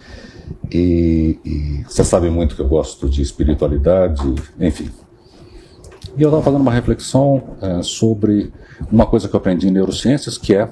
e, 0.71 1.39
e 1.43 1.83
você 1.87 2.03
sabe 2.03 2.29
muito 2.29 2.55
que 2.55 2.61
eu 2.61 2.67
gosto 2.67 3.09
de 3.09 3.21
espiritualidade, 3.21 4.21
enfim. 4.59 4.89
E 6.15 6.21
eu 6.21 6.29
estava 6.29 6.43
fazendo 6.43 6.61
uma 6.61 6.71
reflexão 6.71 7.41
é, 7.61 7.81
sobre 7.81 8.53
uma 8.91 9.05
coisa 9.05 9.27
que 9.27 9.35
eu 9.35 9.39
aprendi 9.39 9.67
em 9.67 9.71
neurociências, 9.71 10.37
que 10.37 10.53
é 10.53 10.69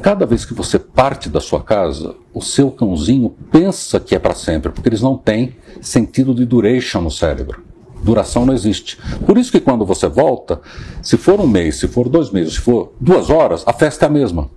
cada 0.00 0.26
vez 0.26 0.44
que 0.44 0.54
você 0.54 0.78
parte 0.78 1.28
da 1.28 1.40
sua 1.40 1.62
casa, 1.62 2.14
o 2.32 2.40
seu 2.40 2.70
cãozinho 2.70 3.34
pensa 3.50 4.00
que 4.00 4.14
é 4.14 4.18
para 4.18 4.34
sempre, 4.34 4.70
porque 4.70 4.88
eles 4.88 5.00
não 5.00 5.16
têm 5.16 5.56
sentido 5.80 6.34
de 6.34 6.44
duration 6.44 7.00
no 7.00 7.10
cérebro. 7.10 7.62
Duração 8.02 8.44
não 8.44 8.52
existe. 8.52 8.98
Por 9.24 9.38
isso 9.38 9.50
que 9.50 9.60
quando 9.60 9.86
você 9.86 10.06
volta, 10.08 10.60
se 11.02 11.16
for 11.16 11.40
um 11.40 11.46
mês, 11.46 11.76
se 11.76 11.88
for 11.88 12.08
dois 12.08 12.30
meses, 12.30 12.54
se 12.54 12.60
for 12.60 12.92
duas 13.00 13.30
horas, 13.30 13.62
a 13.66 13.72
festa 13.72 14.04
é 14.04 14.08
a 14.08 14.10
mesma. 14.10 14.50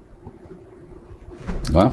Não 1.71 1.81
é? 1.81 1.91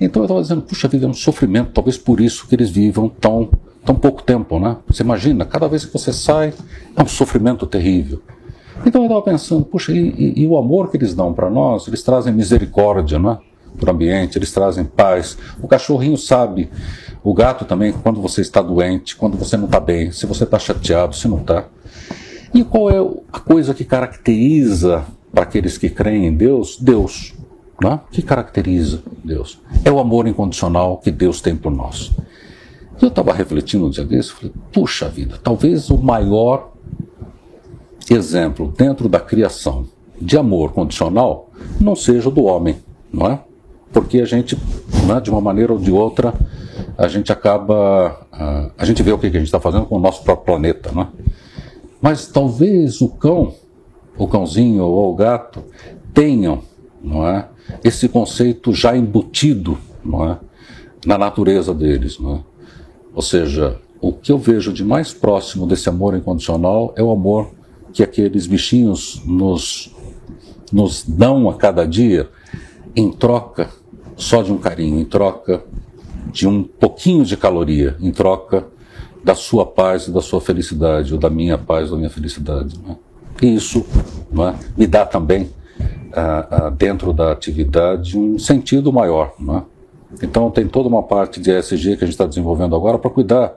Então 0.00 0.22
eu 0.22 0.26
estava 0.26 0.42
dizendo, 0.42 0.62
puxa 0.62 0.86
vida, 0.86 1.06
é 1.06 1.08
um 1.08 1.14
sofrimento, 1.14 1.72
talvez 1.72 1.98
por 1.98 2.20
isso 2.20 2.46
que 2.46 2.54
eles 2.54 2.70
vivam 2.70 3.08
tão, 3.08 3.50
tão 3.84 3.94
pouco 3.94 4.22
tempo, 4.22 4.58
né? 4.58 4.76
Você 4.88 5.02
imagina, 5.02 5.44
cada 5.44 5.68
vez 5.68 5.84
que 5.84 5.92
você 5.92 6.12
sai, 6.12 6.52
é 6.96 7.02
um 7.02 7.06
sofrimento 7.06 7.66
terrível. 7.66 8.22
Então 8.84 9.02
eu 9.02 9.06
estava 9.06 9.22
pensando, 9.22 9.64
puxa, 9.64 9.92
e, 9.92 9.98
e, 9.98 10.42
e, 10.42 10.46
o 10.46 10.56
amor 10.56 10.90
que 10.90 10.96
eles 10.96 11.14
dão 11.14 11.32
para 11.32 11.48
nós, 11.48 11.86
eles 11.86 12.02
trazem 12.02 12.32
misericórdia, 12.32 13.18
né? 13.18 13.38
Para 13.78 13.90
o 13.90 13.94
ambiente, 13.94 14.38
eles 14.38 14.52
trazem 14.52 14.84
paz. 14.84 15.36
O 15.60 15.68
cachorrinho 15.68 16.16
sabe, 16.16 16.70
o 17.22 17.34
gato 17.34 17.64
também, 17.64 17.92
quando 17.92 18.20
você 18.20 18.40
está 18.40 18.62
doente, 18.62 19.16
quando 19.16 19.36
você 19.36 19.56
não 19.56 19.66
está 19.66 19.80
bem, 19.80 20.10
se 20.12 20.26
você 20.26 20.44
está 20.44 20.58
chateado, 20.58 21.14
se 21.14 21.28
não 21.28 21.38
está. 21.38 21.64
E 22.52 22.62
qual 22.62 22.90
é 22.90 22.98
a 23.32 23.40
coisa 23.40 23.74
que 23.74 23.84
caracteriza 23.84 25.04
para 25.32 25.42
aqueles 25.42 25.76
que 25.76 25.90
creem 25.90 26.26
em 26.26 26.34
Deus? 26.34 26.78
Deus. 26.80 27.34
Né? 27.82 27.98
que 28.12 28.22
caracteriza 28.22 29.02
Deus? 29.24 29.60
É 29.84 29.90
o 29.90 29.98
amor 29.98 30.28
incondicional 30.28 30.98
que 30.98 31.10
Deus 31.10 31.40
tem 31.40 31.56
por 31.56 31.72
nós. 31.72 32.12
Eu 33.00 33.08
estava 33.08 33.32
refletindo 33.32 33.86
um 33.86 33.90
dia 33.90 34.04
desse, 34.04 34.32
falei, 34.32 34.52
puxa 34.72 35.08
vida, 35.08 35.38
talvez 35.42 35.90
o 35.90 35.98
maior 35.98 36.72
exemplo 38.10 38.72
dentro 38.76 39.08
da 39.08 39.18
criação 39.18 39.86
de 40.20 40.36
amor 40.36 40.72
condicional 40.72 41.50
não 41.80 41.96
seja 41.96 42.28
o 42.28 42.32
do 42.32 42.44
homem, 42.44 42.76
não 43.12 43.26
é? 43.26 43.40
Porque 43.92 44.20
a 44.20 44.24
gente, 44.24 44.56
né, 45.06 45.20
de 45.20 45.30
uma 45.30 45.40
maneira 45.40 45.72
ou 45.72 45.78
de 45.78 45.90
outra, 45.90 46.34
a 46.96 47.08
gente 47.08 47.32
acaba, 47.32 48.26
a, 48.32 48.70
a 48.78 48.84
gente 48.84 49.02
vê 49.02 49.12
o 49.12 49.18
que 49.18 49.26
a 49.26 49.30
gente 49.30 49.44
está 49.44 49.60
fazendo 49.60 49.86
com 49.86 49.96
o 49.96 50.00
nosso 50.00 50.22
próprio 50.22 50.46
planeta, 50.46 50.90
não 50.92 51.02
é? 51.02 51.08
Mas 52.00 52.26
talvez 52.26 53.00
o 53.00 53.08
cão, 53.08 53.54
o 54.18 54.28
cãozinho 54.28 54.84
ou 54.84 55.12
o 55.12 55.16
gato 55.16 55.64
tenham, 56.12 56.62
não 57.02 57.26
é? 57.26 57.48
esse 57.82 58.08
conceito 58.08 58.72
já 58.72 58.96
embutido 58.96 59.78
não 60.04 60.30
é? 60.30 60.38
na 61.06 61.18
natureza 61.18 61.74
deles. 61.74 62.18
Não 62.18 62.36
é? 62.36 62.40
Ou 63.14 63.22
seja, 63.22 63.78
o 64.00 64.12
que 64.12 64.32
eu 64.32 64.38
vejo 64.38 64.72
de 64.72 64.84
mais 64.84 65.12
próximo 65.12 65.66
desse 65.66 65.88
amor 65.88 66.14
incondicional 66.16 66.92
é 66.96 67.02
o 67.02 67.10
amor 67.10 67.50
que 67.92 68.02
aqueles 68.02 68.46
bichinhos 68.46 69.22
nos, 69.24 69.94
nos 70.72 71.04
dão 71.06 71.48
a 71.48 71.54
cada 71.54 71.86
dia 71.86 72.28
em 72.96 73.10
troca 73.10 73.70
só 74.16 74.42
de 74.42 74.52
um 74.52 74.58
carinho, 74.58 75.00
em 75.00 75.04
troca 75.04 75.64
de 76.32 76.46
um 76.46 76.62
pouquinho 76.62 77.24
de 77.24 77.36
caloria, 77.36 77.96
em 78.00 78.10
troca 78.10 78.66
da 79.22 79.34
sua 79.34 79.64
paz 79.64 80.06
e 80.06 80.10
da 80.10 80.20
sua 80.20 80.40
felicidade, 80.40 81.12
ou 81.12 81.18
da 81.18 81.30
minha 81.30 81.56
paz 81.56 81.84
ou 81.86 81.92
da 81.92 81.98
minha 81.98 82.10
felicidade. 82.10 82.78
É? 82.88 83.46
E 83.46 83.54
isso 83.54 83.84
é? 84.32 84.54
me 84.76 84.86
dá 84.86 85.06
também 85.06 85.50
dentro 86.76 87.12
da 87.12 87.32
atividade 87.32 88.18
um 88.18 88.38
sentido 88.38 88.92
maior. 88.92 89.34
Né? 89.38 89.62
Então, 90.22 90.50
tem 90.50 90.66
toda 90.66 90.88
uma 90.88 91.02
parte 91.02 91.40
de 91.40 91.50
ESG 91.50 91.96
que 91.96 92.04
a 92.04 92.06
gente 92.06 92.14
está 92.14 92.26
desenvolvendo 92.26 92.74
agora 92.74 92.98
para 92.98 93.10
cuidar 93.10 93.54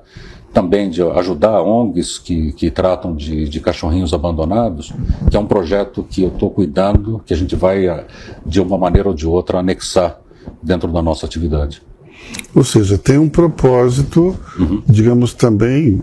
também 0.53 0.89
de 0.89 1.01
ajudar 1.03 1.61
ONGs 1.61 2.17
que, 2.17 2.51
que 2.53 2.71
tratam 2.71 3.15
de, 3.15 3.47
de 3.47 3.59
cachorrinhos 3.59 4.13
abandonados, 4.13 4.91
que 5.29 5.37
é 5.37 5.39
um 5.39 5.45
projeto 5.45 6.03
que 6.09 6.23
eu 6.23 6.29
estou 6.29 6.49
cuidando, 6.49 7.21
que 7.25 7.33
a 7.33 7.37
gente 7.37 7.55
vai, 7.55 7.85
de 8.45 8.59
uma 8.59 8.77
maneira 8.77 9.09
ou 9.09 9.13
de 9.13 9.27
outra, 9.27 9.59
anexar 9.59 10.19
dentro 10.63 10.91
da 10.91 11.01
nossa 11.01 11.25
atividade. 11.25 11.83
Ou 12.55 12.63
seja, 12.63 12.97
tem 12.97 13.17
um 13.17 13.29
propósito, 13.29 14.35
uhum. 14.57 14.81
digamos 14.87 15.33
também, 15.33 16.01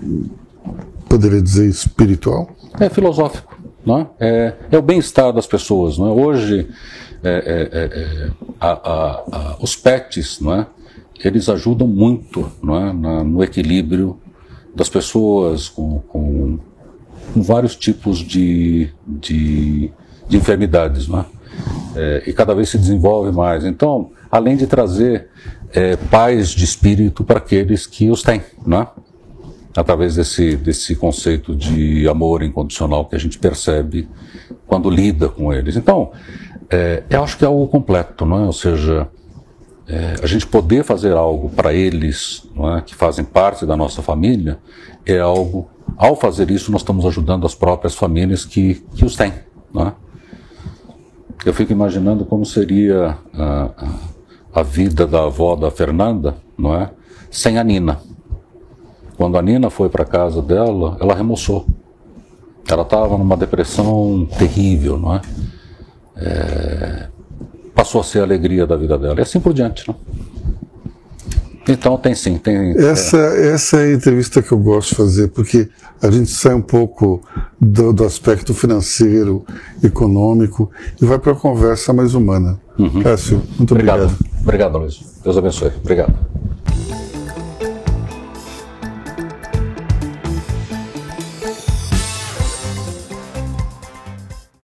poderia 1.08 1.42
dizer 1.42 1.68
espiritual? 1.68 2.48
É 2.78 2.88
filosófico. 2.88 3.53
É? 3.86 4.06
É, 4.18 4.54
é 4.72 4.78
o 4.78 4.82
bem-estar 4.82 5.32
das 5.32 5.46
pessoas. 5.46 5.98
Não 5.98 6.08
é? 6.08 6.10
Hoje, 6.12 6.68
é, 7.22 7.30
é, 7.30 7.78
é, 7.78 8.30
a, 8.60 8.68
a, 8.68 9.22
a, 9.32 9.56
os 9.60 9.76
pets, 9.76 10.40
não 10.40 10.54
é? 10.54 10.66
eles 11.22 11.48
ajudam 11.48 11.86
muito? 11.86 12.50
Na, 12.62 12.92
no 13.24 13.42
equilíbrio 13.42 14.18
das 14.74 14.88
pessoas 14.88 15.68
com, 15.68 16.00
com, 16.08 16.58
com 17.32 17.42
vários 17.42 17.76
tipos 17.76 18.18
de, 18.18 18.90
de, 19.06 19.90
de 20.28 20.36
enfermidades. 20.36 21.06
Não 21.06 21.20
é? 21.96 22.22
E 22.26 22.32
cada 22.32 22.54
vez 22.54 22.70
se 22.70 22.78
desenvolve 22.78 23.30
mais. 23.32 23.64
Então, 23.64 24.10
além 24.30 24.56
de 24.56 24.66
trazer 24.66 25.28
é, 25.72 25.96
paz 25.96 26.50
de 26.50 26.64
espírito 26.64 27.24
para 27.24 27.38
aqueles 27.38 27.86
que 27.86 28.10
os 28.10 28.22
têm, 28.22 28.40
não 28.64 28.82
é? 28.82 28.88
Através 29.76 30.14
desse, 30.14 30.56
desse 30.56 30.94
conceito 30.94 31.54
de 31.54 32.08
amor 32.08 32.42
incondicional 32.42 33.06
que 33.06 33.16
a 33.16 33.18
gente 33.18 33.38
percebe 33.38 34.08
quando 34.66 34.88
lida 34.88 35.28
com 35.28 35.52
eles. 35.52 35.76
Então, 35.76 36.12
é, 36.70 37.02
eu 37.10 37.22
acho 37.22 37.36
que 37.36 37.44
é 37.44 37.46
algo 37.46 37.66
completo, 37.68 38.24
não 38.24 38.38
é? 38.38 38.46
Ou 38.46 38.52
seja, 38.52 39.08
é, 39.88 40.14
a 40.22 40.26
gente 40.26 40.46
poder 40.46 40.84
fazer 40.84 41.12
algo 41.12 41.50
para 41.50 41.72
eles, 41.72 42.48
é? 42.76 42.80
que 42.80 42.94
fazem 42.94 43.24
parte 43.24 43.66
da 43.66 43.76
nossa 43.76 44.00
família, 44.02 44.58
é 45.04 45.18
algo. 45.18 45.68
Ao 45.96 46.16
fazer 46.16 46.50
isso, 46.50 46.72
nós 46.72 46.80
estamos 46.80 47.04
ajudando 47.04 47.46
as 47.46 47.54
próprias 47.54 47.94
famílias 47.94 48.44
que, 48.44 48.82
que 48.94 49.04
os 49.04 49.14
têm, 49.14 49.32
é? 49.76 49.92
Eu 51.44 51.52
fico 51.52 51.72
imaginando 51.72 52.24
como 52.24 52.46
seria 52.46 53.18
a, 53.34 53.86
a 54.54 54.62
vida 54.62 55.06
da 55.06 55.24
avó 55.24 55.54
da 55.54 55.70
Fernanda, 55.70 56.36
não 56.56 56.74
é? 56.74 56.90
Sem 57.30 57.58
a 57.58 57.64
Nina. 57.64 58.00
Quando 59.16 59.38
a 59.38 59.42
Nina 59.42 59.70
foi 59.70 59.88
para 59.88 60.04
casa 60.04 60.42
dela, 60.42 60.96
ela 61.00 61.14
remoçou. 61.14 61.66
Ela 62.68 62.82
estava 62.82 63.16
numa 63.18 63.36
depressão 63.36 64.26
terrível, 64.38 64.98
não 64.98 65.14
é? 65.14 65.20
é? 66.16 67.08
Passou 67.74 68.00
a 68.00 68.04
ser 68.04 68.20
a 68.20 68.22
alegria 68.22 68.66
da 68.66 68.76
vida 68.76 68.96
dela. 68.98 69.14
E 69.18 69.22
assim 69.22 69.40
por 69.40 69.52
diante, 69.52 69.86
não? 69.86 69.96
Então 71.66 71.96
tem 71.96 72.14
sim, 72.14 72.36
tem. 72.36 72.76
Essa, 72.76 73.16
é... 73.16 73.48
essa 73.48 73.78
é 73.78 73.84
a 73.84 73.94
entrevista 73.94 74.42
que 74.42 74.52
eu 74.52 74.58
gosto 74.58 74.90
de 74.90 74.96
fazer, 74.96 75.28
porque 75.28 75.68
a 76.02 76.10
gente 76.10 76.30
sai 76.30 76.54
um 76.54 76.60
pouco 76.60 77.22
do, 77.58 77.92
do 77.92 78.04
aspecto 78.04 78.52
financeiro, 78.52 79.44
econômico, 79.82 80.70
e 81.00 81.06
vai 81.06 81.18
para 81.18 81.32
a 81.32 81.36
conversa 81.36 81.92
mais 81.92 82.14
humana. 82.14 82.60
Uhum. 82.78 83.02
Cássio, 83.02 83.42
muito 83.56 83.72
obrigado. 83.72 84.02
Obrigado, 84.02 84.40
obrigado 84.42 84.78
Luiz. 84.78 85.00
Deus 85.22 85.38
abençoe. 85.38 85.72
Obrigado. 85.82 86.14